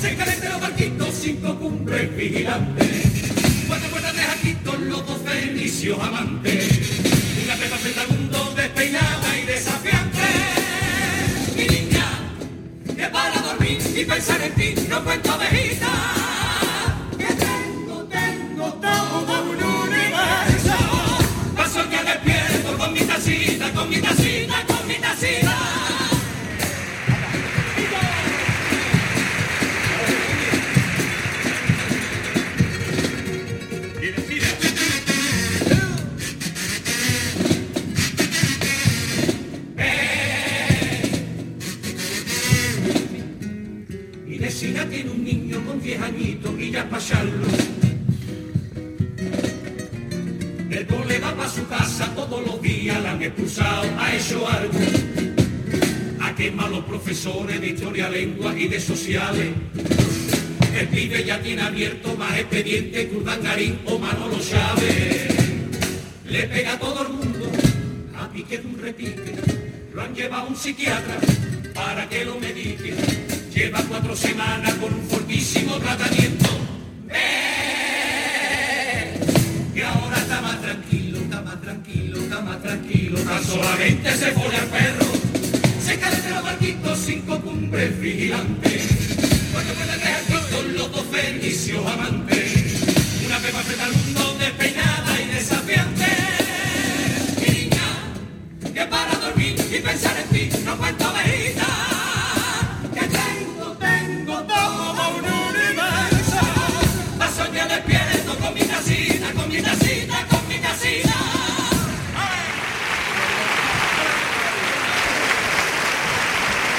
Se 0.00 0.14
caliente 0.16 0.48
los 0.48 0.60
barquitos, 0.60 1.14
cinco 1.14 1.58
cumbres 1.58 2.16
vigilantes. 2.16 3.66
Cuatro 3.66 3.88
puertas 3.90 4.16
de 4.16 4.22
jaquitos, 4.22 4.80
los 4.80 5.06
dos 5.06 5.18
fenicios 5.24 5.98
amantes. 5.98 6.90
Una 7.44 7.54
pepa 7.54 7.76
mundo 8.10 8.54
despeinada 8.56 9.38
y 9.38 9.46
desafiante. 9.46 10.20
Mi 11.56 11.66
niña, 11.66 12.06
que 12.96 13.06
para 13.06 13.40
dormir 13.40 13.78
y 13.96 14.04
pensar 14.04 14.40
en 14.42 14.54
ti 14.54 14.74
no 14.88 15.02
cuento. 15.04 15.32
Que 15.38 16.21
expulsado, 53.24 53.88
ha 53.98 54.14
hecho 54.14 54.48
algo. 54.48 54.78
A 56.20 56.34
quemar 56.34 56.70
los 56.70 56.84
profesores 56.84 57.60
de 57.60 57.68
historia, 57.68 58.08
lengua 58.08 58.56
y 58.58 58.68
de 58.68 58.80
sociales. 58.80 59.48
El 60.78 60.88
pibe 60.88 61.24
ya 61.24 61.40
tiene 61.40 61.62
abierto 61.62 62.16
más 62.16 62.38
expediente 62.38 63.08
que 63.08 63.16
Urdangarín 63.16 63.78
o 63.86 63.98
Manolo 63.98 64.38
Chávez. 64.40 65.28
Le 66.26 66.42
pega 66.44 66.72
a 66.72 66.78
todo 66.78 67.02
el 67.02 67.12
mundo, 67.12 67.50
a 68.16 68.28
pique 68.30 68.58
de 68.58 68.66
un 68.66 68.78
repique. 68.78 69.34
Lo 69.92 70.02
han 70.02 70.14
llevado 70.14 70.44
a 70.44 70.48
un 70.48 70.56
psiquiatra 70.56 71.18
para 71.74 72.08
que 72.08 72.24
lo 72.24 72.38
medique. 72.40 72.94
Lleva 73.54 73.82
cuatro 73.82 74.16
semanas 74.16 74.74
con 74.74 74.94
un 74.94 75.02
fortísimo 75.02 75.76
tratamiento. 75.76 76.41
Solamente 83.52 84.16
se 84.16 84.32
pone 84.32 84.56
al 84.56 84.66
perro. 84.66 85.06
Se 85.84 85.98
cae 85.98 86.22
de 86.22 86.30
los 86.30 86.42
barquitos 86.42 86.98
cinco 86.98 87.38
cumbres 87.40 88.00
vigilantes. 88.00 88.71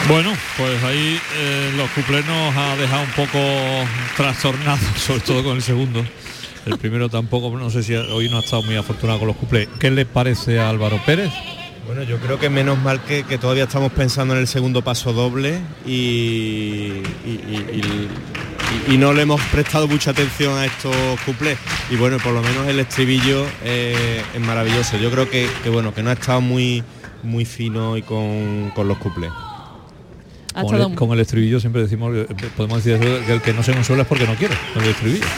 Bueno, 0.08 0.34
pues 0.58 0.84
ahí 0.84 1.20
eh, 1.38 1.72
los 1.78 1.90
cuplés 1.92 2.26
nos 2.26 2.56
ha 2.56 2.76
dejado 2.76 3.04
un 3.04 3.12
poco 3.12 3.40
trastornados, 4.18 4.80
sobre 4.98 5.22
todo 5.22 5.44
con 5.44 5.56
el 5.56 5.62
segundo. 5.62 6.04
El 6.66 6.78
primero 6.78 7.10
tampoco, 7.10 7.56
no 7.58 7.70
sé 7.70 7.84
si 7.84 7.94
hoy 7.96 8.30
no 8.30 8.38
ha 8.38 8.42
estado 8.42 8.64
muy 8.64 8.76
afortunado 8.76 9.20
con 9.20 9.28
los 9.30 9.38
cuplés. 9.38 9.68
¿Qué 9.80 9.92
le 9.92 10.06
parece 10.06 10.60
a 10.60 10.70
Álvaro 10.70 11.00
Pérez? 11.06 11.32
Bueno, 11.86 12.04
yo 12.04 12.18
creo 12.20 12.40
que 12.40 12.50
menos 12.50 12.78
mal 12.80 13.02
que, 13.04 13.24
que 13.24 13.38
todavía 13.38 13.64
estamos 13.66 13.92
pensando 13.92 14.34
en 14.34 14.40
el 14.42 14.48
segundo 14.48 14.82
paso 14.82 15.12
doble 15.12 15.60
y, 15.86 15.92
y- 15.92 17.02
y- 17.26 17.82
y- 18.90 18.94
y 18.94 18.98
no 18.98 19.14
le 19.14 19.22
hemos 19.24 19.42
prestado 19.52 19.88
mucha 19.88 20.12
atención 20.12 20.58
a 20.58 20.66
estos 20.66 20.96
cuplés. 21.26 21.58
Y 21.90 21.96
bueno, 21.96 22.18
por 22.18 22.34
lo 22.34 22.42
menos 22.42 22.68
el 22.68 22.80
estribillo 22.80 23.46
eh, 23.64 24.22
es 24.34 24.42
maravilloso. 24.42 24.98
Yo 24.98 25.12
creo 25.12 25.30
que, 25.30 25.48
que, 25.64 25.70
bueno, 25.70 25.94
que 25.94 26.02
no 26.04 26.10
ha 26.10 26.14
estado 26.14 26.40
muy, 26.42 26.84
muy 27.24 27.44
fino 27.46 27.98
y 27.98 28.02
con, 28.02 28.72
con 28.74 28.88
los 28.88 28.98
cuplés. 28.98 29.32
Con 30.54 30.76
el, 30.82 30.96
con 30.96 31.12
el 31.12 31.20
estribillo 31.20 31.60
siempre 31.60 31.82
decimos, 31.82 32.16
eh, 32.16 32.28
podemos 32.56 32.84
decir 32.84 33.02
eso, 33.02 33.26
que 33.26 33.34
el 33.34 33.42
que 33.42 33.54
no 33.54 33.64
se 33.64 33.74
consuela 33.74 34.04
es 34.04 34.08
porque 34.08 34.26
no 34.28 34.36
quiere, 34.36 34.56
con 34.74 34.84
el 34.84 34.90
estribillo. 34.90 35.26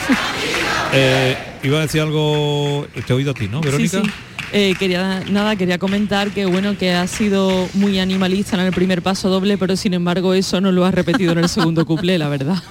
Eh, 0.94 1.36
iba 1.64 1.78
a 1.78 1.82
decir 1.82 2.00
algo, 2.00 2.86
te 2.94 3.12
he 3.12 3.16
oído 3.16 3.32
a 3.32 3.34
ti, 3.34 3.48
¿no, 3.48 3.60
Verónica? 3.60 4.00
Sí, 4.00 4.06
sí. 4.06 4.12
Eh, 4.52 4.74
quería 4.78 5.24
nada 5.28 5.56
quería 5.56 5.76
comentar 5.76 6.30
que 6.30 6.46
bueno 6.46 6.78
que 6.78 6.92
ha 6.94 7.08
sido 7.08 7.68
muy 7.74 7.98
animalista 7.98 8.54
en 8.56 8.64
el 8.64 8.72
primer 8.72 9.02
paso 9.02 9.28
doble 9.28 9.58
pero 9.58 9.74
sin 9.74 9.92
embargo 9.92 10.34
eso 10.34 10.60
no 10.60 10.70
lo 10.70 10.84
ha 10.84 10.92
repetido 10.92 11.32
en 11.32 11.38
el 11.38 11.48
segundo 11.48 11.84
cuplé 11.84 12.16
la 12.16 12.28
verdad 12.28 12.62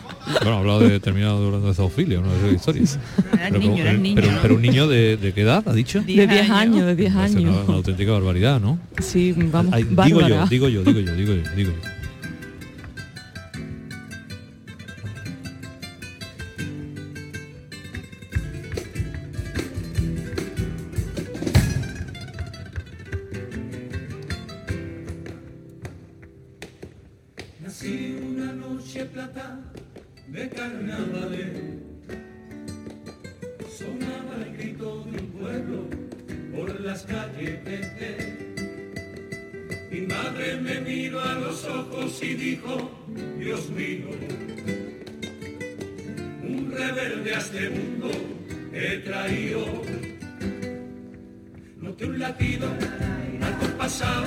Bueno, 0.41 0.55
ha 0.55 0.59
hablado 0.59 0.79
de 0.79 0.89
determinado 0.91 1.41
durante 1.43 1.67
de 1.67 1.73
zoofilia, 1.73 2.19
una 2.19 2.29
de 2.31 2.37
esas 2.37 2.53
historias. 2.53 2.99
Pero, 3.29 3.59
niño, 3.59 3.71
como- 3.71 3.81
era 3.81 3.91
el- 3.91 4.01
niño, 4.01 4.15
pero, 4.15 4.31
¿no? 4.31 4.41
pero 4.41 4.55
un 4.55 4.61
niño 4.61 4.87
de, 4.87 5.17
de 5.17 5.33
qué 5.33 5.41
edad, 5.41 5.63
ha 5.67 5.73
dicho? 5.73 5.99
de 6.01 6.25
10 6.27 6.49
años 6.49 6.85
de 6.85 6.95
10 6.95 7.09
Es 7.09 7.15
una, 7.15 7.23
años 7.25 7.55
una 7.67 7.75
auténtica 7.77 8.11
barbaridad, 8.13 8.61
¿no? 8.61 8.79
sí 8.99 9.33
vamos 9.35 9.73
Ay, 9.73 9.83
digo 9.83 10.21
yo, 10.25 10.47
digo 10.47 10.69
yo, 10.69 10.81
digo 10.81 11.01
yo, 11.01 11.13
digo 11.13 11.33
yo, 11.33 11.41
digo 11.57 11.71
yo. 11.73 11.89
Sonaba 33.77 34.35
el 34.43 34.57
grito 34.57 35.03
de 35.03 35.21
un 35.21 35.27
pueblo 35.27 35.87
por 36.55 36.81
las 36.81 37.03
calles 37.03 37.63
de 37.65 38.35
Mi 39.91 40.01
madre 40.07 40.57
me 40.59 40.81
miró 40.81 41.21
a 41.21 41.35
los 41.35 41.65
ojos 41.65 42.23
y 42.23 42.33
dijo, 42.33 42.89
Dios 43.37 43.69
mío, 43.69 44.09
un 46.41 46.71
rebelde 46.71 47.35
a 47.35 47.37
este 47.37 47.69
mundo 47.69 48.09
he 48.73 48.97
traído. 48.97 49.83
Noté 51.77 52.05
un 52.05 52.17
latido 52.17 52.67
al 53.39 53.57
compasado, 53.59 54.25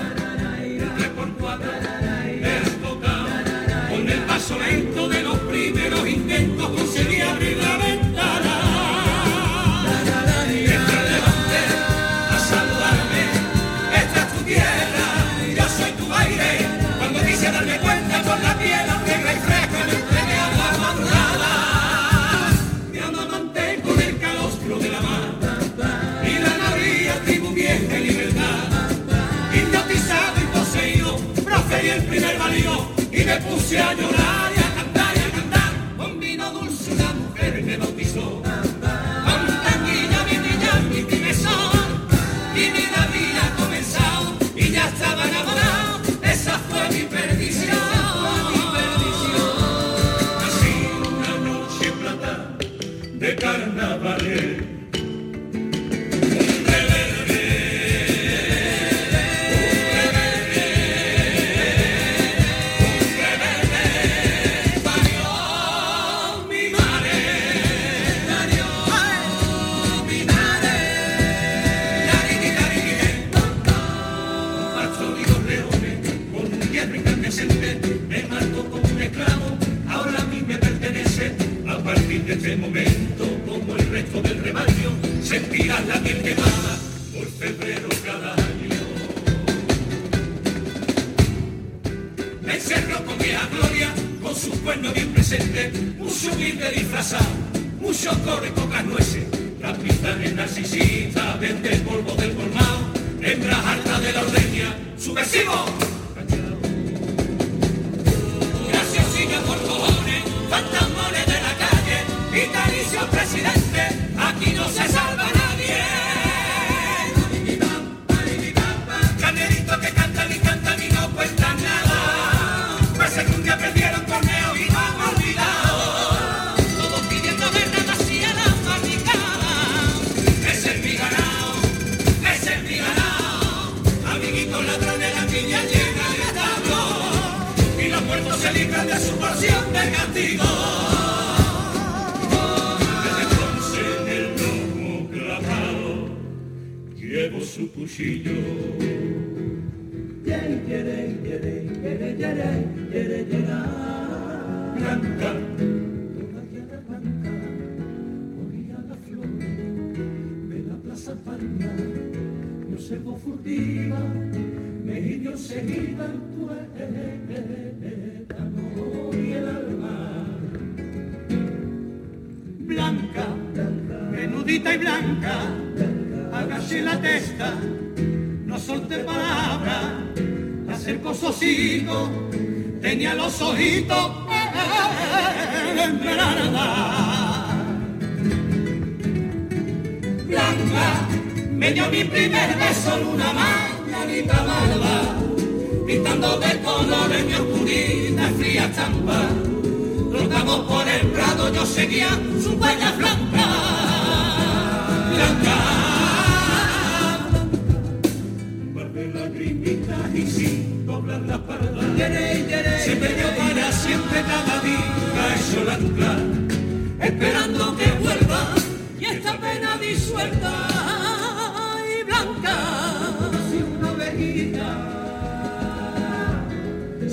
solito 183.39 184.08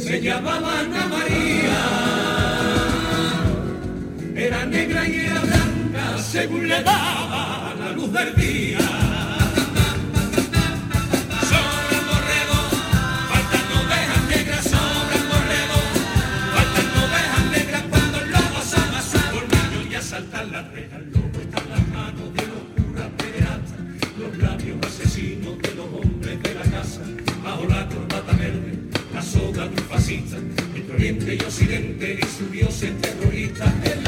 se 0.05 0.21
llamaba 0.21 0.79
Ana 0.81 1.07
María. 1.07 1.79
Era 4.35 4.65
negra 4.65 5.07
y 5.07 5.15
era 5.15 5.39
blanca 5.41 6.17
según 6.19 6.67
le 6.67 6.83
daba 6.83 7.73
la 7.79 7.91
luz 7.93 8.11
del 8.13 8.35
día. 8.35 9.04
fascistas, 30.05 30.39
entre 30.75 30.93
Oriente 30.93 31.35
y 31.35 31.43
Occidente, 31.43 32.15
disturbios 32.15 32.79
terroristas, 33.01 33.73
el 33.85 34.04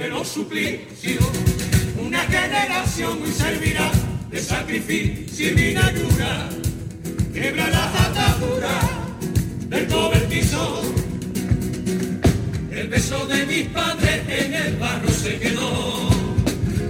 de 0.00 0.08
los 0.08 0.26
suplicios. 0.26 1.22
Una 2.02 2.20
generación 2.20 3.20
hoy 3.22 3.30
servirá 3.30 3.90
de 4.30 4.40
sacrificio 4.40 5.50
y 5.50 5.54
vinagura. 5.54 6.48
Quebra 7.34 7.68
las 7.68 8.00
ataduras 8.06 8.84
del 9.68 9.86
cobertizo. 9.88 10.82
El 12.70 12.88
beso 12.88 13.26
de 13.26 13.44
mis 13.44 13.66
padres 13.68 14.22
en 14.26 14.54
el 14.54 14.76
barro 14.76 15.10
se 15.10 15.38
quedó. 15.38 16.08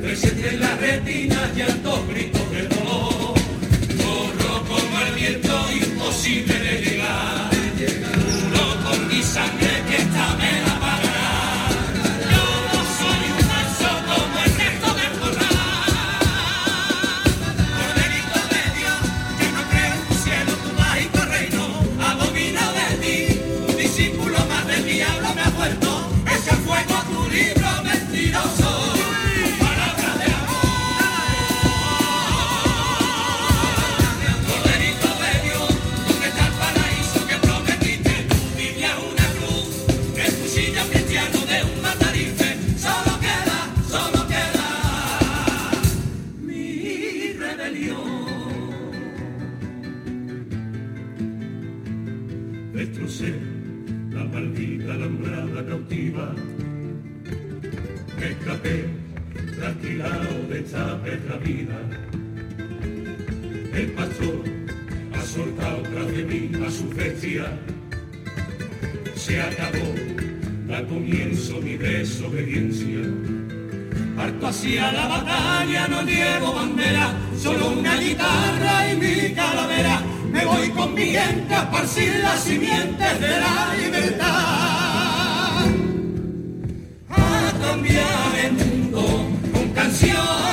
Presente 0.02 0.50
en 0.50 0.60
las 0.60 0.80
retinas 0.80 1.50
y 1.56 1.60
altos 1.62 2.08
gritos 2.08 2.50
de 2.52 2.62
dolor. 2.68 3.34
Corro 4.04 4.64
como 4.68 5.00
el 5.06 5.14
viento, 5.16 5.66
imposible 5.72 6.54
de 6.54 6.80
llegar. 6.84 7.50
Puro 7.50 8.84
con 8.84 9.08
mi 9.08 9.20
sangre. 9.20 9.69
tranquilado 59.80 60.48
de 60.48 60.64
Chávez 60.70 61.20
la 61.28 61.36
vida. 61.36 61.78
El 63.72 63.92
pastor 63.92 64.44
ha 65.14 65.22
soltado 65.22 65.82
tras 65.82 66.06
de 66.08 66.24
mí 66.24 66.50
a 66.64 66.70
su 66.70 66.88
bestia. 66.90 67.58
Se 69.14 69.40
acabó, 69.40 69.94
da 70.66 70.86
comienzo 70.86 71.60
mi 71.60 71.76
desobediencia. 71.76 73.00
Parto 74.16 74.46
hacia 74.48 74.92
la 74.92 75.06
batalla, 75.08 75.88
no 75.88 76.02
llevo 76.02 76.54
bandera, 76.54 77.14
solo 77.38 77.70
una 77.70 77.96
guitarra 77.96 78.92
y 78.92 78.96
mi 78.96 79.34
calavera. 79.34 80.02
Me 80.30 80.44
voy 80.44 80.68
con 80.70 80.94
mi 80.94 81.06
gente 81.06 81.54
a 81.54 81.62
esparcir 81.62 82.14
las 82.22 82.44
simientes 82.44 83.20
de 83.20 83.28
la 83.28 83.74
libertad. 83.80 84.69
canción. 90.00 90.49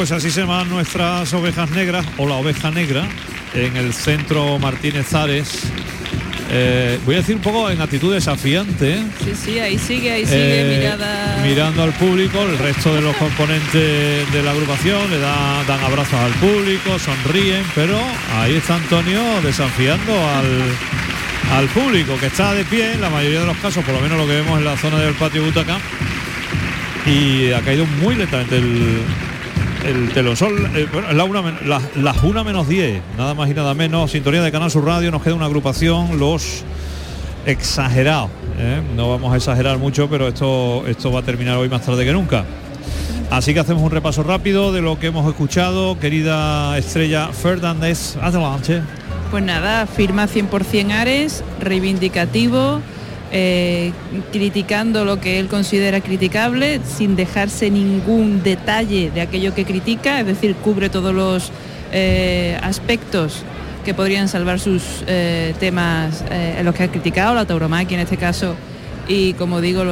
Pues 0.00 0.12
así 0.12 0.30
se 0.30 0.40
llaman 0.40 0.66
nuestras 0.70 1.30
ovejas 1.34 1.70
negras 1.72 2.06
o 2.16 2.26
la 2.26 2.36
oveja 2.36 2.70
negra 2.70 3.06
en 3.52 3.76
el 3.76 3.92
centro 3.92 4.58
Martínez 4.58 5.12
Ares. 5.12 5.64
Eh, 6.50 6.98
voy 7.04 7.16
a 7.16 7.18
decir 7.18 7.36
un 7.36 7.42
poco 7.42 7.68
en 7.68 7.82
actitud 7.82 8.10
desafiante. 8.14 8.94
¿eh? 8.94 9.02
Sí, 9.22 9.32
sí, 9.44 9.58
ahí 9.58 9.78
sigue, 9.78 10.10
ahí 10.10 10.24
sigue, 10.24 10.72
Eh, 10.74 10.78
mirada. 10.78 11.42
mirando 11.46 11.82
al 11.82 11.92
público, 11.92 12.40
el 12.40 12.56
resto 12.56 12.94
de 12.94 13.02
los 13.02 13.14
componentes 13.16 14.32
de 14.32 14.42
la 14.42 14.52
agrupación 14.52 15.10
le 15.10 15.18
da- 15.18 15.64
dan 15.68 15.80
abrazos 15.84 16.14
al 16.18 16.32
público, 16.32 16.98
sonríen, 16.98 17.62
pero 17.74 18.00
ahí 18.38 18.54
está 18.54 18.76
Antonio 18.76 19.20
desafiando 19.44 20.14
al, 20.14 21.58
al 21.58 21.66
público 21.66 22.16
que 22.18 22.26
está 22.28 22.54
de 22.54 22.64
pie 22.64 22.94
en 22.94 23.02
la 23.02 23.10
mayoría 23.10 23.40
de 23.40 23.46
los 23.46 23.56
casos, 23.58 23.84
por 23.84 23.92
lo 23.94 24.00
menos 24.00 24.16
lo 24.16 24.26
que 24.26 24.32
vemos 24.36 24.58
en 24.58 24.64
la 24.64 24.78
zona 24.78 24.98
del 24.98 25.12
patio 25.12 25.42
Butaca. 25.44 25.76
Y 27.04 27.52
ha 27.52 27.60
caído 27.60 27.84
muy 28.00 28.14
lentamente 28.14 28.56
el, 28.56 29.02
el 29.86 30.10
telón. 30.12 30.36
Son 30.36 30.52
eh, 30.76 30.86
bueno, 30.92 31.12
la 31.12 31.24
una 31.24 31.42
las 31.96 32.22
una 32.22 32.44
menos 32.44 32.68
10, 32.68 33.02
nada 33.16 33.34
más 33.34 33.50
y 33.50 33.54
nada 33.54 33.74
menos. 33.74 34.10
Sintonía 34.10 34.42
de 34.42 34.52
Canal 34.52 34.70
Sur 34.70 34.84
Radio, 34.84 35.10
nos 35.10 35.22
queda 35.22 35.34
una 35.34 35.46
agrupación, 35.46 36.18
los 36.18 36.64
exagerados. 37.46 38.30
¿eh? 38.58 38.80
No 38.94 39.08
vamos 39.10 39.32
a 39.32 39.36
exagerar 39.36 39.78
mucho, 39.78 40.08
pero 40.08 40.28
esto, 40.28 40.84
esto 40.86 41.12
va 41.12 41.20
a 41.20 41.22
terminar 41.22 41.56
hoy 41.56 41.68
más 41.68 41.82
tarde 41.82 42.04
que 42.04 42.12
nunca. 42.12 42.44
Así 43.30 43.54
que 43.54 43.60
hacemos 43.60 43.82
un 43.82 43.90
repaso 43.90 44.22
rápido 44.24 44.72
de 44.72 44.82
lo 44.82 44.98
que 44.98 45.06
hemos 45.06 45.28
escuchado. 45.28 45.98
Querida 45.98 46.76
estrella 46.76 47.28
Fernández, 47.28 48.16
adelante. 48.20 48.82
Pues 49.30 49.44
nada, 49.44 49.86
firma 49.86 50.26
100% 50.26 50.90
Ares, 50.90 51.44
reivindicativo, 51.60 52.80
eh, 53.32 53.92
criticando 54.32 55.04
lo 55.04 55.20
que 55.20 55.38
él 55.38 55.48
considera 55.48 56.00
criticable, 56.00 56.80
sin 56.84 57.16
dejarse 57.16 57.70
ningún 57.70 58.42
detalle 58.42 59.10
de 59.10 59.20
aquello 59.20 59.54
que 59.54 59.64
critica, 59.64 60.20
es 60.20 60.26
decir, 60.26 60.54
cubre 60.56 60.88
todos 60.90 61.14
los 61.14 61.52
eh, 61.92 62.58
aspectos 62.62 63.42
que 63.84 63.94
podrían 63.94 64.28
salvar 64.28 64.60
sus 64.60 64.82
eh, 65.06 65.54
temas 65.58 66.24
en 66.30 66.64
los 66.64 66.74
que 66.74 66.82
ha 66.82 66.88
criticado, 66.88 67.34
la 67.34 67.46
tauromaquia 67.46 67.96
en 67.96 68.02
este 68.02 68.16
caso, 68.16 68.54
y 69.08 69.32
como 69.34 69.60
digo, 69.60 69.84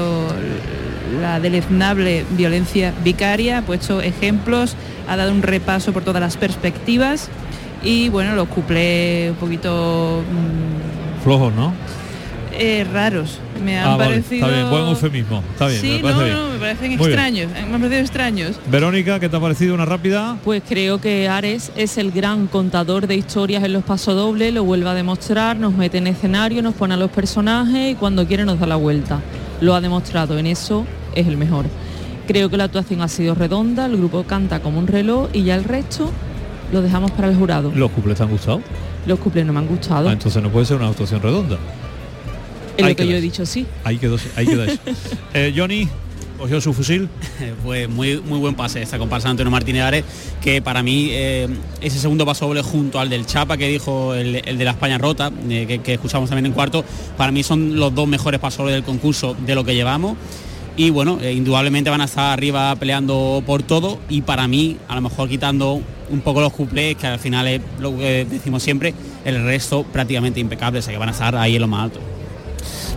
la 1.21 1.41
deleznable 1.41 2.25
violencia 2.31 2.93
vicaria, 3.03 3.59
ha 3.59 3.63
puesto 3.63 4.01
ejemplos, 4.01 4.77
ha 5.09 5.17
dado 5.17 5.33
un 5.33 5.43
repaso 5.43 5.93
por 5.93 6.05
todas 6.05 6.21
las 6.21 6.37
perspectivas 6.37 7.29
y 7.83 8.09
bueno, 8.09 8.35
los 8.35 8.49
cuplés 8.49 9.31
un 9.31 9.37
poquito 9.37 10.23
mm, 10.23 11.23
Flojos, 11.23 11.53
¿no? 11.55 11.73
Eh, 12.59 12.87
raros. 12.93 13.39
Me 13.65 13.79
han 13.79 13.89
Ah, 13.89 13.97
vale, 13.97 14.11
parecido... 14.11 14.47
Está 14.47 14.57
bien, 14.59 14.71
buen 14.71 14.87
eufemismo. 14.89 15.43
Está 15.53 15.67
bien, 15.69 15.81
Sí, 15.81 15.89
me 15.89 16.01
parece 16.03 16.19
no, 16.19 16.25
bien. 16.25 16.37
no, 16.37 16.49
me 16.53 16.59
parecen 16.59 16.97
Muy 16.97 17.07
extraños, 17.07 17.51
eh, 17.51 17.65
me 17.69 17.75
han 17.75 17.81
parecido 17.81 18.01
extraños. 18.01 18.61
Verónica, 18.71 19.19
¿qué 19.21 19.29
te 19.29 19.37
ha 19.37 19.41
parecido 19.41 19.75
una 19.75 19.85
rápida? 19.85 20.37
Pues 20.45 20.63
creo 20.69 21.01
que 21.01 21.29
Ares 21.29 21.73
es 21.77 21.99
el 21.99 22.11
gran 22.13 22.47
contador 22.47 23.07
de 23.07 23.17
historias 23.17 23.65
en 23.65 23.73
los 23.73 23.83
pasodobles, 23.85 24.53
lo 24.55 24.65
vuelve 24.65 24.89
a 24.89 24.95
demostrar, 24.95 25.57
nos 25.57 25.75
mete 25.75 25.99
en 25.99 26.07
escenario, 26.07 26.63
nos 26.63 26.75
pone 26.75 26.95
a 26.95 26.97
los 26.97 27.11
personajes 27.11 27.93
y 27.93 27.95
cuando 27.95 28.27
quiere 28.27 28.45
nos 28.45 28.59
da 28.61 28.67
la 28.67 28.77
vuelta. 28.77 29.21
Lo 29.61 29.75
ha 29.75 29.81
demostrado, 29.81 30.39
en 30.39 30.47
eso 30.47 30.87
es 31.15 31.27
el 31.27 31.37
mejor. 31.37 31.65
Creo 32.29 32.49
que 32.51 32.57
la 32.59 32.65
actuación 32.65 33.01
ha 33.01 33.09
sido 33.09 33.35
redonda, 33.35 33.87
el 33.87 33.97
grupo 33.97 34.23
canta 34.25 34.61
como 34.61 34.79
un 34.79 34.87
reloj 34.87 35.31
y 35.33 35.45
ya 35.45 35.55
el 35.55 35.65
resto 35.65 36.11
lo 36.73 36.83
dejamos 36.83 37.11
para 37.13 37.29
el 37.29 37.35
jurado. 37.37 37.73
¿Los 37.75 37.91
cuplés 37.91 38.19
te 38.19 38.23
han 38.25 38.29
gustado? 38.31 38.61
Los 39.07 39.19
cuplés 39.19 39.47
no 39.47 39.53
me 39.55 39.61
han 39.61 39.67
gustado. 39.67 40.09
Ah, 40.09 40.13
entonces 40.13 40.43
no 40.43 40.51
puede 40.51 40.67
ser 40.67 40.77
una 40.77 40.89
actuación 40.89 41.23
redonda. 41.23 41.57
Es 42.79 42.85
ahí 42.85 42.93
lo 42.93 42.97
que 42.97 43.07
yo 43.07 43.17
he 43.17 43.21
dicho, 43.21 43.45
sí. 43.45 43.67
Ahí 43.85 43.99
quedó, 43.99 44.17
ahí 44.37 44.47
queda 44.47 44.65
eso. 44.65 44.79
Eh, 45.35 45.53
Johnny 45.55 45.89
cogió 46.39 46.61
su 46.61 46.73
fusil. 46.73 47.09
Pues 47.65 47.89
muy, 47.89 48.21
muy 48.21 48.39
buen 48.39 48.55
pase 48.55 48.81
esta 48.81 48.99
comparsa 48.99 49.29
de 49.29 49.33
Antonio 49.33 49.51
Martínez 49.51 49.83
Ares, 49.83 50.05
que 50.41 50.63
para 50.63 50.83
mí 50.83 51.09
eh, 51.11 51.49
ese 51.81 51.99
segundo 51.99 52.25
paso 52.25 52.47
doble 52.47 52.63
junto 52.63 52.99
al 52.99 53.11
del 53.11 53.27
Chapa 53.27 53.57
que 53.57 53.69
dijo 53.69 54.15
el, 54.15 54.43
el 54.45 54.59
de 54.59 54.65
la 54.65 54.71
España 54.71 54.97
rota, 54.97 55.31
eh, 55.51 55.67
que, 55.67 55.81
que 55.81 55.95
escuchamos 55.95 56.31
también 56.31 56.47
en 56.47 56.53
cuarto, 56.53 56.85
para 57.17 57.31
mí 57.31 57.43
son 57.43 57.79
los 57.79 57.95
dos 57.95 58.09
mejores 58.09 58.41
pasodobles 58.41 58.77
del 58.77 58.85
concurso 58.85 59.37
de 59.45 59.55
lo 59.55 59.65
que 59.65 59.75
llevamos. 59.75 60.17
Y 60.77 60.91
bueno, 60.91 61.19
eh, 61.21 61.33
indudablemente 61.33 61.91
van 61.91 62.01
a 62.01 62.05
estar 62.05 62.33
arriba 62.33 62.75
peleando 62.77 63.43
por 63.45 63.65
todo 63.65 63.99
y 64.09 64.23
para 64.23 64.47
mí, 64.47 64.77
a 64.87 64.95
lo 64.95 65.01
mejor 65.01 65.29
quitando 65.29 65.83
un 66.11 66.21
poco 66.21 66.41
los 66.41 66.53
cuplés, 66.53 66.97
que 66.97 67.09
al 67.09 67.19
final 67.19 67.49
es 67.49 67.61
lo 67.81 67.97
que 67.99 68.25
decimos 68.25 68.63
siempre, 68.63 68.95
el 69.25 69.43
resto 69.45 69.83
prácticamente 69.83 70.39
impecable, 70.39 70.79
o 70.79 70.83
sea 70.83 70.93
que 70.93 70.99
van 70.99 71.09
a 71.09 71.13
estar 71.13 71.35
ahí 71.37 71.57
en 71.57 71.63
lo 71.63 71.69
más 71.69 71.85
alto. 71.85 72.01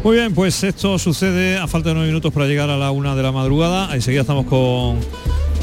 Muy 0.04 0.16
bien, 0.16 0.34
pues 0.34 0.64
esto 0.64 0.98
sucede 0.98 1.58
a 1.58 1.68
falta 1.68 1.90
de 1.90 1.96
nueve 1.96 2.10
minutos 2.10 2.34
para 2.34 2.48
llegar 2.48 2.70
a 2.72 2.78
la 2.78 2.90
una 2.92 3.16
de 3.16 3.22
la 3.22 3.32
madrugada. 3.32 3.94
Enseguida 3.94 4.22
estamos 4.22 4.48
con, 4.48 4.98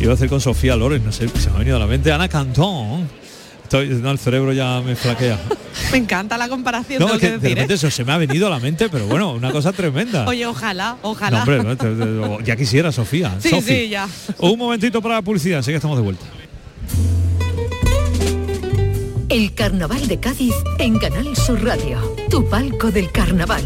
iba 0.01 0.13
a 0.13 0.15
decir 0.15 0.29
con 0.29 0.41
Sofía 0.41 0.77
Loren, 0.77 1.05
no 1.05 1.11
sé, 1.11 1.29
se 1.29 1.51
me 1.51 1.57
ha 1.57 1.59
venido 1.59 1.77
a 1.77 1.81
la 1.81 1.87
mente, 1.87 2.13
Ana 2.13 2.29
Cantón. 2.29 3.09
Estoy, 3.65 3.89
no, 3.89 4.11
el 4.13 4.19
cerebro 4.19 4.53
ya 4.53 4.81
me 4.81 4.95
flaquea. 4.97 5.39
Me 5.93 5.99
encanta 5.99 6.37
la 6.37 6.49
comparación, 6.49 6.99
No, 6.99 7.07
tengo 7.07 7.17
es 7.17 7.21
que 7.21 7.27
que 7.29 7.39
de. 7.39 7.47
¿eh? 7.47 7.51
repente 7.55 7.75
eso 7.75 7.89
se 7.91 8.05
me 8.05 8.13
ha 8.13 8.19
venido 8.19 8.49
a 8.49 8.51
la 8.51 8.59
mente, 8.59 8.89
pero 8.91 9.07
bueno, 9.07 9.33
una 9.33 9.53
cosa 9.53 9.73
tremenda. 9.73 10.27
Oye, 10.27 10.45
ojalá, 10.45 10.97
No, 11.03 11.11
ojalá. 11.11 11.39
hombre, 11.41 11.63
no, 11.63 11.77
te- 11.77 11.95
te- 11.95 12.45
ya 12.45 12.57
quisiera 12.57 12.91
Sofía. 12.91 13.37
sí, 13.39 13.51
sí, 13.63 13.89
ya. 13.89 14.09
Un 14.39 14.59
momentito 14.59 15.01
para 15.01 15.15
la 15.17 15.23
publicidad, 15.23 15.61
así 15.61 15.71
que 15.71 15.77
estamos 15.77 15.97
de 15.97 16.03
vuelta. 16.03 16.25
El 19.29 19.55
Carnaval 19.55 20.09
de 20.09 20.19
Cádiz 20.19 20.55
en 20.79 20.99
Canal 20.99 21.37
Sur 21.37 21.63
Radio, 21.65 22.17
tu 22.29 22.47
palco 22.49 22.91
del 22.91 23.11
carnaval. 23.13 23.63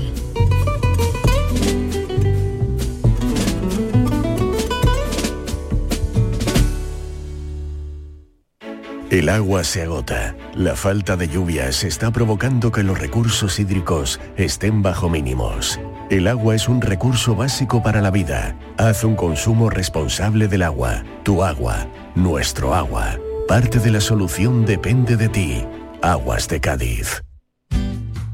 El 9.12 9.28
agua 9.28 9.62
se 9.62 9.82
agota. 9.82 10.34
La 10.54 10.74
falta 10.74 11.18
de 11.18 11.28
lluvias 11.28 11.84
está 11.84 12.10
provocando 12.10 12.72
que 12.72 12.82
los 12.82 12.98
recursos 12.98 13.60
hídricos 13.60 14.18
estén 14.38 14.80
bajo 14.80 15.10
mínimos. 15.10 15.78
El 16.08 16.26
agua 16.26 16.54
es 16.54 16.66
un 16.66 16.80
recurso 16.80 17.36
básico 17.36 17.82
para 17.82 18.00
la 18.00 18.10
vida. 18.10 18.56
Haz 18.78 19.04
un 19.04 19.14
consumo 19.14 19.68
responsable 19.68 20.48
del 20.48 20.62
agua. 20.62 21.04
Tu 21.24 21.44
agua, 21.44 21.86
nuestro 22.14 22.74
agua. 22.74 23.18
Parte 23.46 23.80
de 23.80 23.90
la 23.90 24.00
solución 24.00 24.64
depende 24.64 25.18
de 25.18 25.28
ti. 25.28 25.62
Aguas 26.00 26.48
de 26.48 26.62
Cádiz. 26.62 27.22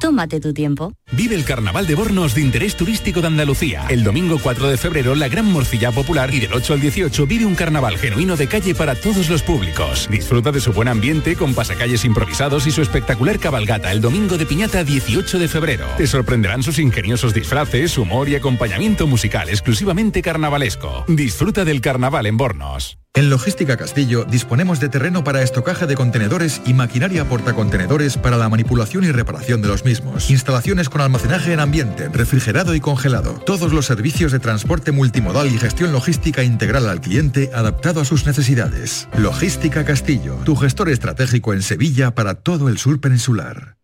Tómate 0.00 0.40
tu 0.40 0.54
tiempo. 0.54 0.92
Vive 1.12 1.34
el 1.34 1.44
Carnaval 1.44 1.86
de 1.86 1.94
Bornos 1.94 2.34
de 2.34 2.42
interés 2.42 2.76
turístico 2.76 3.20
de 3.20 3.26
Andalucía. 3.26 3.86
El 3.88 4.04
domingo 4.04 4.38
4 4.40 4.68
de 4.68 4.76
febrero, 4.76 5.14
la 5.14 5.28
gran 5.28 5.46
morcilla 5.46 5.90
popular 5.90 6.32
y 6.32 6.40
del 6.40 6.52
8 6.52 6.74
al 6.74 6.80
18 6.80 7.26
vive 7.26 7.44
un 7.44 7.54
carnaval 7.54 7.98
genuino 7.98 8.36
de 8.36 8.46
calle 8.46 8.74
para 8.74 8.94
todos 8.94 9.28
los 9.28 9.42
públicos. 9.42 10.08
Disfruta 10.10 10.52
de 10.52 10.60
su 10.60 10.72
buen 10.72 10.88
ambiente 10.88 11.34
con 11.34 11.54
pasacalles 11.54 12.04
improvisados 12.04 12.66
y 12.66 12.70
su 12.70 12.82
espectacular 12.82 13.38
cabalgata 13.38 13.90
el 13.90 14.00
domingo 14.00 14.38
de 14.38 14.46
piñata 14.46 14.84
18 14.84 15.38
de 15.38 15.48
febrero. 15.48 15.86
Te 15.96 16.06
sorprenderán 16.06 16.62
sus 16.62 16.78
ingeniosos 16.78 17.34
disfraces, 17.34 17.98
humor 17.98 18.28
y 18.28 18.36
acompañamiento 18.36 19.06
musical 19.06 19.48
exclusivamente 19.48 20.22
carnavalesco. 20.22 21.04
Disfruta 21.08 21.64
del 21.64 21.80
carnaval 21.80 22.26
en 22.26 22.36
Bornos. 22.36 22.98
En 23.18 23.30
Logística 23.30 23.76
Castillo 23.76 24.24
disponemos 24.24 24.78
de 24.78 24.88
terreno 24.88 25.24
para 25.24 25.42
estocaje 25.42 25.86
de 25.86 25.96
contenedores 25.96 26.62
y 26.66 26.72
maquinaria 26.72 27.28
portacontenedores 27.28 28.16
para 28.16 28.36
la 28.36 28.48
manipulación 28.48 29.02
y 29.02 29.10
reparación 29.10 29.60
de 29.60 29.66
los 29.66 29.84
mismos. 29.88 30.30
Instalaciones 30.30 30.90
con 30.90 31.00
almacenaje 31.00 31.52
en 31.52 31.60
ambiente, 31.60 32.08
refrigerado 32.08 32.74
y 32.74 32.80
congelado. 32.80 33.32
Todos 33.46 33.72
los 33.72 33.86
servicios 33.86 34.32
de 34.32 34.38
transporte 34.38 34.92
multimodal 34.92 35.48
y 35.48 35.58
gestión 35.58 35.92
logística 35.92 36.42
integral 36.42 36.88
al 36.88 37.00
cliente 37.00 37.50
adaptado 37.54 38.02
a 38.02 38.04
sus 38.04 38.26
necesidades. 38.26 39.08
Logística 39.16 39.84
Castillo, 39.84 40.36
tu 40.44 40.56
gestor 40.56 40.90
estratégico 40.90 41.54
en 41.54 41.62
Sevilla 41.62 42.14
para 42.14 42.34
todo 42.34 42.68
el 42.68 42.76
sur 42.76 43.00
peninsular. 43.00 43.77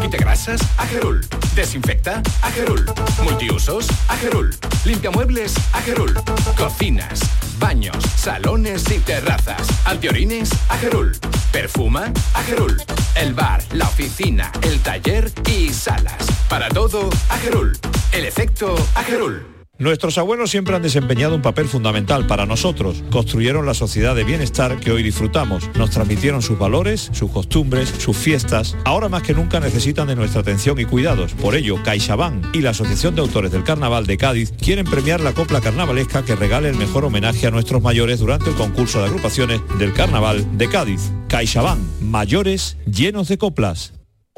Quita 0.00 0.16
grasas, 0.18 0.60
Agerul. 0.76 1.20
Desinfecta, 1.54 2.22
Agerul. 2.42 2.84
Multiusos, 3.22 3.86
Agerul. 4.08 4.54
Limpia 4.84 5.10
muebles, 5.10 5.54
Agerul. 5.72 6.12
Cocinas, 6.56 7.20
baños, 7.58 7.96
salones 8.16 8.84
y 8.90 8.98
terrazas. 8.98 9.66
Antiorines, 9.84 10.50
Agerul. 10.68 11.16
Perfuma, 11.52 12.12
Agerul. 12.34 12.82
El 13.14 13.34
bar, 13.34 13.62
la 13.72 13.86
oficina, 13.86 14.50
el 14.62 14.80
taller 14.80 15.32
y 15.50 15.72
salas. 15.72 16.26
Para 16.48 16.68
todo, 16.68 17.08
Agerul. 17.30 17.78
El 18.12 18.24
efecto, 18.26 18.74
Agerul. 18.94 19.53
Nuestros 19.76 20.18
abuelos 20.18 20.52
siempre 20.52 20.76
han 20.76 20.82
desempeñado 20.82 21.34
un 21.34 21.42
papel 21.42 21.66
fundamental 21.66 22.28
para 22.28 22.46
nosotros. 22.46 23.02
Construyeron 23.10 23.66
la 23.66 23.74
sociedad 23.74 24.14
de 24.14 24.22
bienestar 24.22 24.78
que 24.78 24.92
hoy 24.92 25.02
disfrutamos. 25.02 25.68
Nos 25.74 25.90
transmitieron 25.90 26.42
sus 26.42 26.56
valores, 26.56 27.10
sus 27.12 27.32
costumbres, 27.32 27.88
sus 27.98 28.16
fiestas. 28.16 28.76
Ahora 28.84 29.08
más 29.08 29.24
que 29.24 29.34
nunca 29.34 29.58
necesitan 29.58 30.06
de 30.06 30.14
nuestra 30.14 30.42
atención 30.42 30.78
y 30.78 30.84
cuidados. 30.84 31.34
Por 31.34 31.56
ello, 31.56 31.82
CaixaBank 31.82 32.54
y 32.54 32.60
la 32.60 32.70
Asociación 32.70 33.16
de 33.16 33.22
Autores 33.22 33.50
del 33.50 33.64
Carnaval 33.64 34.06
de 34.06 34.16
Cádiz 34.16 34.52
quieren 34.52 34.86
premiar 34.86 35.20
la 35.20 35.32
copla 35.32 35.60
carnavalesca 35.60 36.24
que 36.24 36.36
regale 36.36 36.68
el 36.68 36.76
mejor 36.76 37.04
homenaje 37.04 37.48
a 37.48 37.50
nuestros 37.50 37.82
mayores 37.82 38.20
durante 38.20 38.50
el 38.50 38.56
concurso 38.56 39.00
de 39.00 39.06
agrupaciones 39.06 39.60
del 39.80 39.92
Carnaval 39.92 40.56
de 40.56 40.68
Cádiz. 40.68 41.10
CaixaBank, 41.26 41.80
mayores 42.00 42.76
llenos 42.86 43.26
de 43.26 43.38
coplas. 43.38 43.92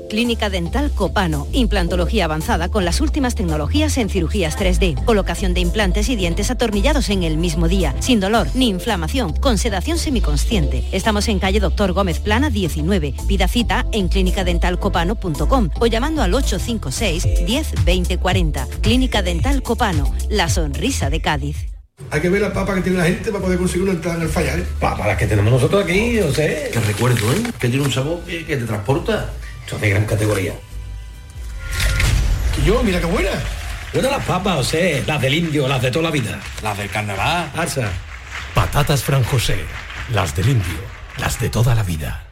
Clínica 0.09 0.51
Dental 0.51 0.91
Copano, 0.91 1.47
implantología 1.53 2.25
avanzada 2.25 2.69
con 2.69 2.85
las 2.85 3.01
últimas 3.01 3.35
tecnologías 3.35 3.99
en 3.99 4.09
cirugías 4.09 4.57
3D, 4.59 5.05
colocación 5.05 5.55
de 5.55 5.61
implantes 5.61 6.09
y 6.09 6.17
dientes 6.17 6.51
atornillados 6.51 7.11
en 7.11 7.23
el 7.23 7.37
mismo 7.37 7.69
día, 7.69 7.95
sin 8.01 8.21
dolor 8.21 8.47
ni 8.55 8.69
inflamación, 8.69 9.33
con 9.33 9.59
sedación 9.59 9.99
semiconsciente. 9.99 10.85
Estamos 10.93 11.29
en 11.29 11.39
calle 11.39 11.61
Doctor 11.61 11.93
Gómez 11.93 12.21
Plana 12.21 12.51
19. 12.51 13.15
Pida 13.27 13.49
cita 13.49 13.87
en 13.93 14.09
clínicadentalcopano.com 14.09 15.71
o 15.79 15.87
llamando 15.87 16.23
al 16.23 16.35
856 16.35 17.47
10 17.47 17.85
20 17.85 18.19
40. 18.19 18.69
Clínica 18.81 19.23
Dental 19.23 19.63
Copano, 19.63 20.13
la 20.31 20.49
sonrisa 20.49 21.11
de 21.11 21.21
Cádiz. 21.21 21.67
Hay 22.11 22.21
que 22.21 22.29
ver 22.29 22.43
la 22.43 22.53
papa 22.53 22.75
que 22.75 22.83
tiene 22.83 22.99
la 22.99 23.05
gente 23.05 23.33
para 23.33 23.43
poder 23.43 23.59
conseguir 23.59 23.85
una 23.85 23.93
entrada 23.93 24.19
en 24.19 24.23
el 24.25 24.29
fallar. 24.29 24.63
Para 24.79 25.07
las 25.07 25.17
que 25.17 25.27
tenemos 25.27 25.51
nosotros 25.51 25.83
aquí, 25.83 26.13
yo 26.13 26.33
sé. 26.33 26.71
Que 26.73 26.81
recuerdo, 26.81 27.33
¿eh? 27.33 27.43
Que 27.59 27.69
tiene 27.69 27.85
un 27.85 27.93
sabor 27.93 28.21
que, 28.21 28.45
que 28.45 28.57
te 28.57 28.65
transporta. 28.65 29.33
Son 29.67 29.81
de 29.81 29.91
gran 29.91 30.05
categoría. 30.05 30.55
Y 32.59 32.65
yo, 32.65 32.83
mira 32.83 33.01
qué 33.01 33.07
buena. 33.07 33.31
Buenas 33.93 34.13
las 34.13 34.25
papas, 34.25 34.57
José. 34.57 35.05
Las 35.07 35.21
del 35.21 35.35
indio, 35.35 35.69
las 35.69 35.83
de 35.83 35.91
toda 35.91 36.05
la 36.05 36.11
vida. 36.11 36.41
Las 36.63 36.77
del 36.79 36.91
carnaval. 36.91 37.51
Arsa. 37.57 37.89
Patatas 38.55 39.03
Fran 39.03 39.25
José. 39.25 39.59
Las 40.13 40.35
del 40.37 40.51
indio. 40.51 40.79
Las 41.19 41.41
de 41.41 41.49
toda 41.49 41.75
la 41.75 41.83
vida. 41.83 42.26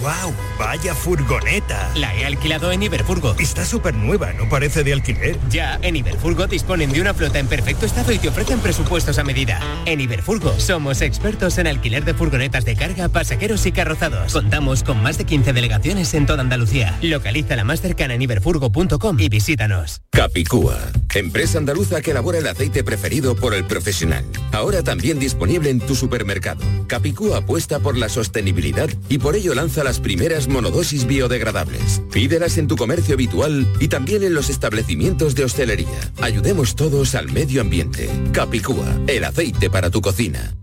¡Wow! 0.00 0.34
¡Vaya 0.58 0.94
furgoneta! 0.94 1.90
La 1.94 2.14
he 2.14 2.26
alquilado 2.26 2.70
en 2.70 2.82
Iberfurgo. 2.82 3.34
Está 3.38 3.64
súper 3.64 3.94
nueva, 3.94 4.32
no 4.32 4.48
parece 4.48 4.84
de 4.84 4.92
alquiler. 4.92 5.38
Ya, 5.48 5.78
en 5.82 5.96
Iberfurgo 5.96 6.46
disponen 6.46 6.92
de 6.92 7.00
una 7.00 7.14
flota 7.14 7.38
en 7.38 7.46
perfecto 7.46 7.86
estado 7.86 8.12
y 8.12 8.18
te 8.18 8.28
ofrecen 8.28 8.60
presupuestos 8.60 9.18
a 9.18 9.24
medida. 9.24 9.60
En 9.86 10.00
Iberfurgo 10.00 10.58
somos 10.58 11.00
expertos 11.00 11.56
en 11.58 11.66
alquiler 11.66 12.04
de 12.04 12.14
furgonetas 12.14 12.64
de 12.64 12.76
carga, 12.76 13.08
pasajeros 13.08 13.64
y 13.66 13.72
carrozados. 13.72 14.32
Contamos 14.32 14.82
con 14.82 15.02
más 15.02 15.16
de 15.16 15.24
15 15.24 15.52
delegaciones 15.52 16.12
en 16.14 16.26
toda 16.26 16.42
Andalucía. 16.42 16.98
Localiza 17.00 17.56
la 17.56 17.64
más 17.64 17.80
cercana 17.80 18.14
en 18.14 18.22
iberfurgo.com 18.22 19.18
y 19.18 19.28
visítanos. 19.28 20.02
Capicúa, 20.10 20.78
empresa 21.14 21.58
andaluza 21.58 22.02
que 22.02 22.10
elabora 22.10 22.38
el 22.38 22.46
aceite 22.46 22.84
preferido 22.84 23.34
por 23.34 23.54
el 23.54 23.64
profesional. 23.64 24.24
Ahora 24.52 24.82
también 24.82 25.18
disponible 25.18 25.70
en 25.70 25.80
tu 25.80 25.94
supermercado. 25.94 26.62
Capicúa 26.86 27.38
apuesta 27.38 27.78
por 27.78 27.96
la 27.96 28.08
sostenibilidad 28.08 28.90
y 29.08 29.18
por 29.18 29.36
ello 29.36 29.54
lanza 29.54 29.69
las 29.78 30.00
primeras 30.00 30.48
monodosis 30.48 31.06
biodegradables. 31.06 32.02
Pídelas 32.12 32.58
en 32.58 32.66
tu 32.66 32.76
comercio 32.76 33.14
habitual 33.14 33.66
y 33.78 33.88
también 33.88 34.22
en 34.22 34.34
los 34.34 34.50
establecimientos 34.50 35.34
de 35.34 35.44
hostelería. 35.44 36.12
Ayudemos 36.20 36.74
todos 36.74 37.14
al 37.14 37.30
medio 37.30 37.60
ambiente. 37.60 38.10
Capicúa, 38.32 38.98
el 39.06 39.24
aceite 39.24 39.70
para 39.70 39.90
tu 39.90 40.00
cocina. 40.00 40.56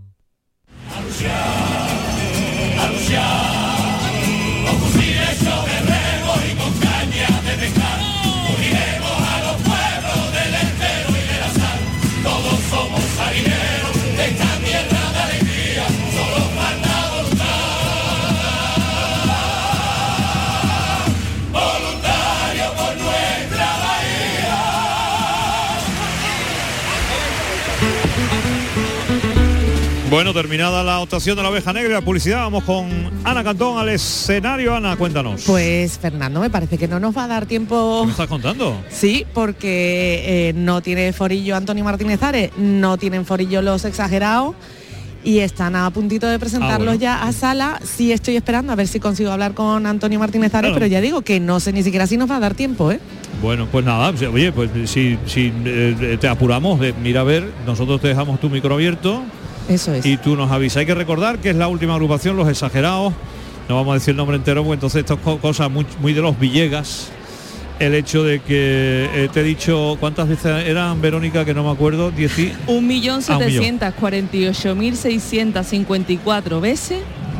Bueno, 30.18 30.34
terminada 30.34 30.82
la 30.82 30.98
votación 30.98 31.36
de 31.36 31.44
la 31.44 31.48
oveja 31.48 31.72
negra 31.72 31.90
la 31.94 32.00
publicidad, 32.00 32.38
vamos 32.38 32.64
con 32.64 32.88
Ana 33.22 33.44
Cantón 33.44 33.78
al 33.78 33.88
escenario. 33.88 34.74
Ana, 34.74 34.96
cuéntanos. 34.96 35.44
Pues 35.46 35.96
Fernando, 35.96 36.40
me 36.40 36.50
parece 36.50 36.76
que 36.76 36.88
no 36.88 36.98
nos 36.98 37.16
va 37.16 37.22
a 37.22 37.28
dar 37.28 37.46
tiempo. 37.46 37.98
¿Qué 38.00 38.06
me 38.06 38.10
estás 38.10 38.26
contando? 38.26 38.82
Sí, 38.90 39.24
porque 39.32 40.48
eh, 40.48 40.52
no 40.56 40.80
tiene 40.80 41.12
forillo 41.12 41.54
Antonio 41.54 41.84
Martínez 41.84 42.20
Ares, 42.20 42.50
no 42.58 42.98
tienen 42.98 43.24
forillo 43.26 43.62
los 43.62 43.84
exagerados 43.84 44.56
y 45.22 45.38
están 45.38 45.76
a 45.76 45.88
puntito 45.90 46.26
de 46.26 46.40
presentarlos 46.40 46.80
Ah, 46.80 46.96
bueno. 46.96 47.00
ya 47.00 47.22
a 47.22 47.30
sala. 47.32 47.80
Sí 47.84 48.10
estoy 48.10 48.34
esperando 48.34 48.72
a 48.72 48.74
ver 48.74 48.88
si 48.88 48.98
consigo 48.98 49.30
hablar 49.30 49.54
con 49.54 49.86
Antonio 49.86 50.18
Martínez 50.18 50.52
Ares, 50.52 50.70
Claro. 50.70 50.74
pero 50.80 50.86
ya 50.88 51.00
digo 51.00 51.22
que 51.22 51.38
no 51.38 51.60
sé 51.60 51.72
ni 51.72 51.84
siquiera 51.84 52.08
si 52.08 52.16
nos 52.16 52.28
va 52.28 52.38
a 52.38 52.40
dar 52.40 52.54
tiempo, 52.54 52.90
¿eh? 52.90 52.98
Bueno, 53.40 53.68
pues 53.70 53.84
nada, 53.84 54.12
oye, 54.32 54.50
pues 54.50 54.68
si, 54.90 55.16
si 55.26 55.52
eh, 55.64 56.18
te 56.20 56.26
apuramos, 56.26 56.82
eh, 56.82 56.92
mira 57.04 57.20
a 57.20 57.24
ver, 57.24 57.48
nosotros 57.64 58.00
te 58.00 58.08
dejamos 58.08 58.40
tu 58.40 58.50
micro 58.50 58.74
abierto. 58.74 59.22
Eso 59.68 59.92
es. 59.94 60.04
Y 60.06 60.16
tú 60.16 60.36
nos 60.36 60.50
avisas. 60.50 60.78
Hay 60.78 60.86
que 60.86 60.94
recordar 60.94 61.38
que 61.38 61.50
es 61.50 61.56
la 61.56 61.68
última 61.68 61.94
agrupación, 61.94 62.36
Los 62.36 62.48
Exagerados. 62.48 63.12
No 63.68 63.74
vamos 63.76 63.90
a 63.92 63.94
decir 63.94 64.12
el 64.12 64.16
nombre 64.16 64.36
entero, 64.36 64.62
porque 64.62 64.74
entonces 64.74 65.00
estas 65.00 65.18
co- 65.18 65.38
cosas 65.38 65.70
muy, 65.70 65.84
muy 66.00 66.12
de 66.14 66.22
los 66.22 66.38
Villegas. 66.38 67.10
el 67.78 67.94
hecho 67.94 68.24
de 68.24 68.40
que 68.40 69.08
eh, 69.14 69.28
te 69.32 69.40
he 69.40 69.44
dicho 69.44 69.96
cuántas 70.00 70.26
veces 70.28 70.66
eran 70.66 71.00
Verónica 71.00 71.44
que 71.44 71.54
no 71.54 71.62
me 71.62 71.70
acuerdo 71.70 72.10
10 72.10 72.36
y- 72.40 72.52
Un 72.66 72.86
millón 72.88 73.22
Ah, 73.34 73.38
veces 73.38 73.52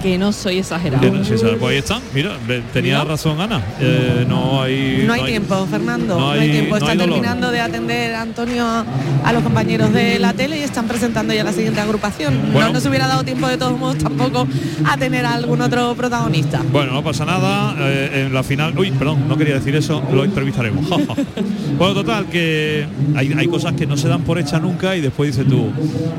que 0.02 0.18
no 0.18 0.32
soy 0.32 0.58
exagerado. 0.58 1.02
Pues 1.10 1.62
ahí 1.62 1.76
están 1.78 2.00
mira 2.14 2.32
tenía 2.72 3.04
razón 3.04 3.40
Ana 3.40 3.60
Eh, 3.80 4.24
no 4.28 4.62
hay 4.62 5.04
No 5.06 5.12
hay 5.12 5.24
tiempo, 5.24 5.66
Fernando. 5.70 6.14
no 6.18 6.20
No 6.20 6.30
hay, 6.30 6.50
tiempo. 6.50 6.70
no 6.70 6.76
Está 6.76 6.92
hay 6.92 6.98
terminando 6.98 7.50
de 7.50 7.60
atender 7.60 8.14
Antonio 8.14 8.64
a, 8.66 8.84
a 9.24 9.32
los 9.32 9.42
compañeros 9.42 9.92
de 9.92 10.18
la 10.18 10.32
tele 10.32 10.58
y 10.58 10.62
están 10.62 10.86
presentando 10.86 11.34
ya 11.34 11.44
la 11.44 11.52
siguiente 11.52 11.80
agrupación. 11.80 12.34
Bueno. 12.52 12.68
No 12.68 12.74
nos 12.74 12.86
hubiera 12.86 13.06
dado 13.06 13.24
tiempo 13.24 13.48
de 13.48 13.56
todos 13.56 13.78
modos 13.78 13.98
tampoco 13.98 14.46
a 14.84 14.96
tener 14.96 15.24
a 15.24 15.34
algún 15.34 15.60
otro 15.60 15.94
protagonista. 15.94 16.60
Bueno, 16.72 16.92
no 16.92 17.02
pasa 17.02 17.24
nada. 17.24 17.74
eh, 17.78 18.24
en 18.26 18.34
la 18.34 18.42
final. 18.42 18.76
Uy, 18.78 18.90
perdón, 18.92 19.28
no 19.28 19.36
quería 19.36 19.54
decir 19.54 19.74
eso. 19.76 20.02
Lo 20.12 20.24
entrevistaremos. 20.24 20.86
bueno, 21.78 21.94
total, 21.94 22.26
que 22.26 22.86
hay, 23.16 23.32
hay 23.36 23.46
cosas 23.46 23.72
que 23.74 23.86
no 23.86 23.96
se 23.96 24.08
dan 24.08 24.22
por 24.22 24.38
hecha 24.38 24.58
nunca 24.58 24.96
y 24.96 25.00
después 25.00 25.30
dices 25.34 25.48
tú, 25.48 25.70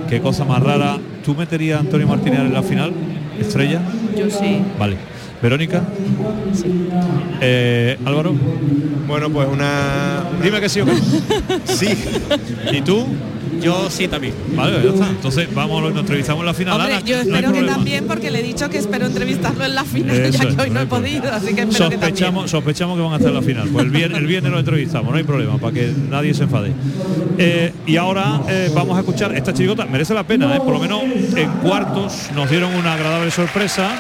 qué 0.10 0.20
cosa 0.22 0.46
más 0.46 0.62
rara. 0.62 0.98
¿Tú 1.24 1.36
meterías 1.36 1.78
a 1.78 1.82
Antonio 1.82 2.08
Martínez 2.08 2.40
en 2.40 2.54
la 2.54 2.64
final? 2.64 2.92
¿Estrella? 3.50 3.82
Yo 4.16 4.30
sí. 4.30 4.62
Vale. 4.78 4.96
¿Verónica? 5.42 5.82
Eh, 7.42 7.98
Álvaro. 8.06 8.36
Bueno, 9.08 9.32
pues 9.32 9.48
una. 9.52 10.24
Dime 10.44 10.62
que 10.62 10.70
sí 10.70 10.82
o 10.82 10.86
que 10.86 10.92
no. 10.92 11.00
sí. 11.66 11.88
¿Y 12.72 12.82
tú? 12.82 13.08
Yo 13.62 13.90
sí 13.90 14.08
también. 14.08 14.34
Vale, 14.56 14.84
ya 14.84 14.90
está. 14.90 15.10
Entonces 15.10 15.54
vamos, 15.54 15.82
nos 15.82 16.00
entrevistamos 16.00 16.42
en 16.42 16.46
la 16.46 16.54
final. 16.54 16.76
Hombre, 16.76 16.96
Ana, 16.96 17.06
yo 17.06 17.16
no 17.16 17.22
espero 17.22 17.54
que 17.54 17.62
también 17.64 18.08
porque 18.08 18.32
le 18.32 18.40
he 18.40 18.44
dicho 18.44 18.70
que 18.70 18.78
espero 18.78 19.08
entrevistarlo 19.08 19.66
en 19.66 19.76
la 19.76 19.84
final, 19.84 20.16
Eso 20.16 20.38
ya 20.38 20.50
es, 20.50 20.56
que 20.56 20.62
hoy 20.62 20.70
no 20.70 20.82
he 20.82 20.86
podido, 20.86 21.34
así 21.34 21.54
que 21.54 21.62
espero 21.62 21.90
que 21.90 21.96
sospechamos, 21.96 22.52
sospechamos 22.52 22.98
que 22.98 23.04
van 23.04 23.14
a 23.14 23.16
estar 23.18 23.30
en 23.30 23.36
la 23.36 23.42
final. 23.42 23.70
Pues 23.70 23.86
el 23.86 23.92
viernes, 23.92 24.20
el 24.20 24.28
viernes 24.28 24.52
lo 24.52 24.60
entrevistamos, 24.60 25.12
no 25.12 25.18
hay 25.18 25.24
problema, 25.24 25.58
para 25.58 25.74
que 25.74 25.94
nadie 26.10 26.34
se 26.34 26.44
enfade. 26.44 26.72
Eh, 27.38 27.74
y 27.86 27.98
ahora 27.98 28.42
eh, 28.48 28.72
vamos 28.74 28.98
a 28.98 29.00
escuchar 29.00 29.36
esta 29.36 29.54
chirigota, 29.54 29.86
merece 29.86 30.14
la 30.14 30.24
pena, 30.24 30.56
eh, 30.56 30.60
por 30.60 30.74
lo 30.74 30.80
menos 30.80 31.04
en 31.36 31.50
cuartos 31.62 32.30
nos 32.36 32.50
dieron 32.50 32.74
una 32.76 32.94
agradable 32.94 33.32
sorpresa 33.32 33.92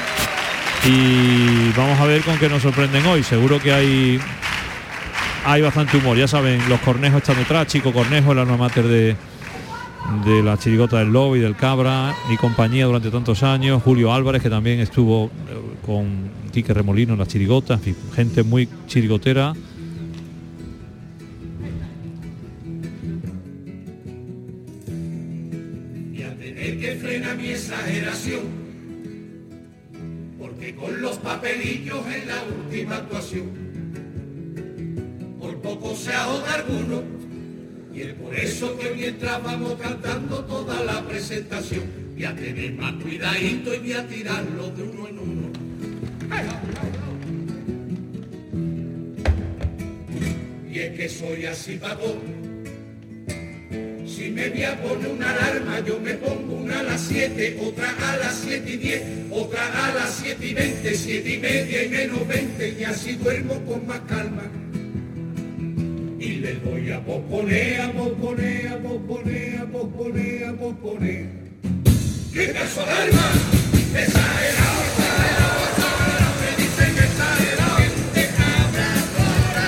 y 0.86 1.72
vamos 1.78 2.00
a 2.00 2.06
ver 2.06 2.22
con 2.22 2.38
qué 2.38 2.50
nos 2.50 2.62
sorprenden 2.62 3.06
hoy. 3.06 3.24
Seguro 3.24 3.60
que 3.60 3.74
hay 3.74 4.20
hay 5.46 5.62
bastante 5.62 5.98
humor, 5.98 6.18
ya 6.18 6.28
saben, 6.28 6.62
los 6.70 6.80
cornejos 6.82 7.22
están 7.22 7.38
detrás, 7.38 7.68
Chico 7.68 7.94
Cornejo, 7.94 8.34
el 8.34 8.40
alma 8.40 8.58
mater 8.58 8.86
de, 8.86 9.16
de 10.26 10.42
la 10.44 10.58
chirigota 10.58 11.00
del 11.00 11.14
Lobo 11.14 11.36
y 11.36 11.40
del 11.40 11.56
Cabra, 11.56 12.16
mi 12.30 12.36
compañía 12.38 12.86
durante 12.86 13.12
tantos 13.12 13.44
años, 13.44 13.82
Julio 13.84 14.12
Álvarez, 14.14 14.42
que 14.42 14.50
también 14.50 14.80
estuvo 14.80 15.26
eh, 15.26 15.30
con 15.86 16.30
Quique 16.52 16.74
Remolino 16.74 17.14
en 17.14 17.20
la 17.20 17.28
chirigota, 17.28 17.80
gente 18.14 18.44
muy 18.44 18.68
chirigotera. 18.88 19.54
y 26.12 26.24
a 26.24 26.36
tener 26.36 26.80
que 26.80 26.96
frenar 26.96 27.38
mi 27.38 27.50
exageración. 27.50 28.42
Porque 30.40 30.76
con 30.76 31.02
los 31.02 31.18
papelillos 31.18 32.00
en 32.08 32.28
la 32.28 32.44
última 32.44 32.96
actuación, 32.96 33.46
por 35.40 35.56
poco 35.62 35.96
se 35.96 36.14
ahoga 36.14 36.56
alguno. 36.56 37.19
Y 38.00 38.04
es 38.04 38.14
por 38.14 38.34
eso 38.34 38.78
que 38.78 38.92
mientras 38.92 39.44
vamos 39.44 39.74
cantando 39.74 40.46
toda 40.46 40.82
la 40.86 41.06
presentación, 41.06 41.84
voy 42.14 42.24
a 42.24 42.34
tener 42.34 42.72
más 42.76 42.94
cuidadito 43.04 43.74
y 43.74 43.80
voy 43.80 43.92
a 43.92 44.08
tirarlo 44.08 44.70
de 44.70 44.84
uno 44.84 45.08
en 45.10 45.20
uno. 45.20 45.52
Y 50.72 50.80
es 50.80 50.96
que 50.96 51.10
soy 51.10 51.46
así 51.46 51.76
pagón. 51.76 52.40
Si 54.08 54.30
me 54.30 54.50
voy 54.50 54.64
a 54.64 54.82
poner 54.82 55.08
una 55.10 55.32
alarma, 55.32 55.82
yo 55.82 56.00
me 56.00 56.14
pongo 56.14 56.54
una 56.54 56.80
a 56.80 56.84
las 56.84 57.02
7, 57.02 57.58
otra 57.62 57.94
a 58.02 58.16
las 58.16 58.36
7 58.46 58.72
y 58.72 58.78
10, 58.78 59.04
otra 59.30 59.88
a 59.88 59.94
las 59.94 60.22
7 60.24 60.48
y 60.48 60.54
20, 60.54 60.96
7 60.96 61.34
y 61.34 61.38
media 61.38 61.84
y 61.84 61.90
menos 61.90 62.26
20, 62.26 62.76
y 62.80 62.84
así 62.86 63.16
duermo 63.16 63.56
con 63.66 63.86
más 63.86 64.00
calma 64.08 64.50
y 66.40 66.42
le 66.42 66.54
doy 66.56 66.92
a 66.92 67.02
posponea, 67.02 67.92
posponea, 67.92 68.78
posponea, 68.82 69.66
posponea, 69.72 70.54
posponea. 70.54 71.28
¿Qué 72.34 72.48
pasó, 72.54 72.82
alma? 72.82 73.28
Esa 73.94 74.26
era 74.50 74.68
otra, 74.86 75.12
era 75.32 75.48
que 76.40 76.50
dicen 76.62 76.96
que 76.96 77.06
está 77.12 77.30
era 77.52 77.68
gente 77.76 78.32
habladora. 78.56 79.68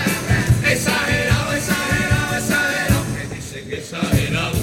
Exagerado, 0.71 1.53
exagerado, 1.53 2.37
exagerado, 2.37 3.01
que 3.15 3.35
dicen 3.35 3.69
que 3.69 3.77
exagerado. 3.77 4.57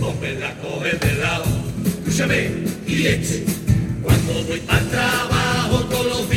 Hombre, 0.00 0.38
la 0.38 0.54
coge 0.58 0.92
de 0.98 1.14
lado. 1.20 1.48
Y 2.86 3.06
este, 3.06 3.44
cuando 4.02 4.44
voy 4.44 4.60
para 4.60 4.88
trabajo 4.88 5.80
todos 5.90 6.06
los 6.06 6.16
días. 6.16 6.18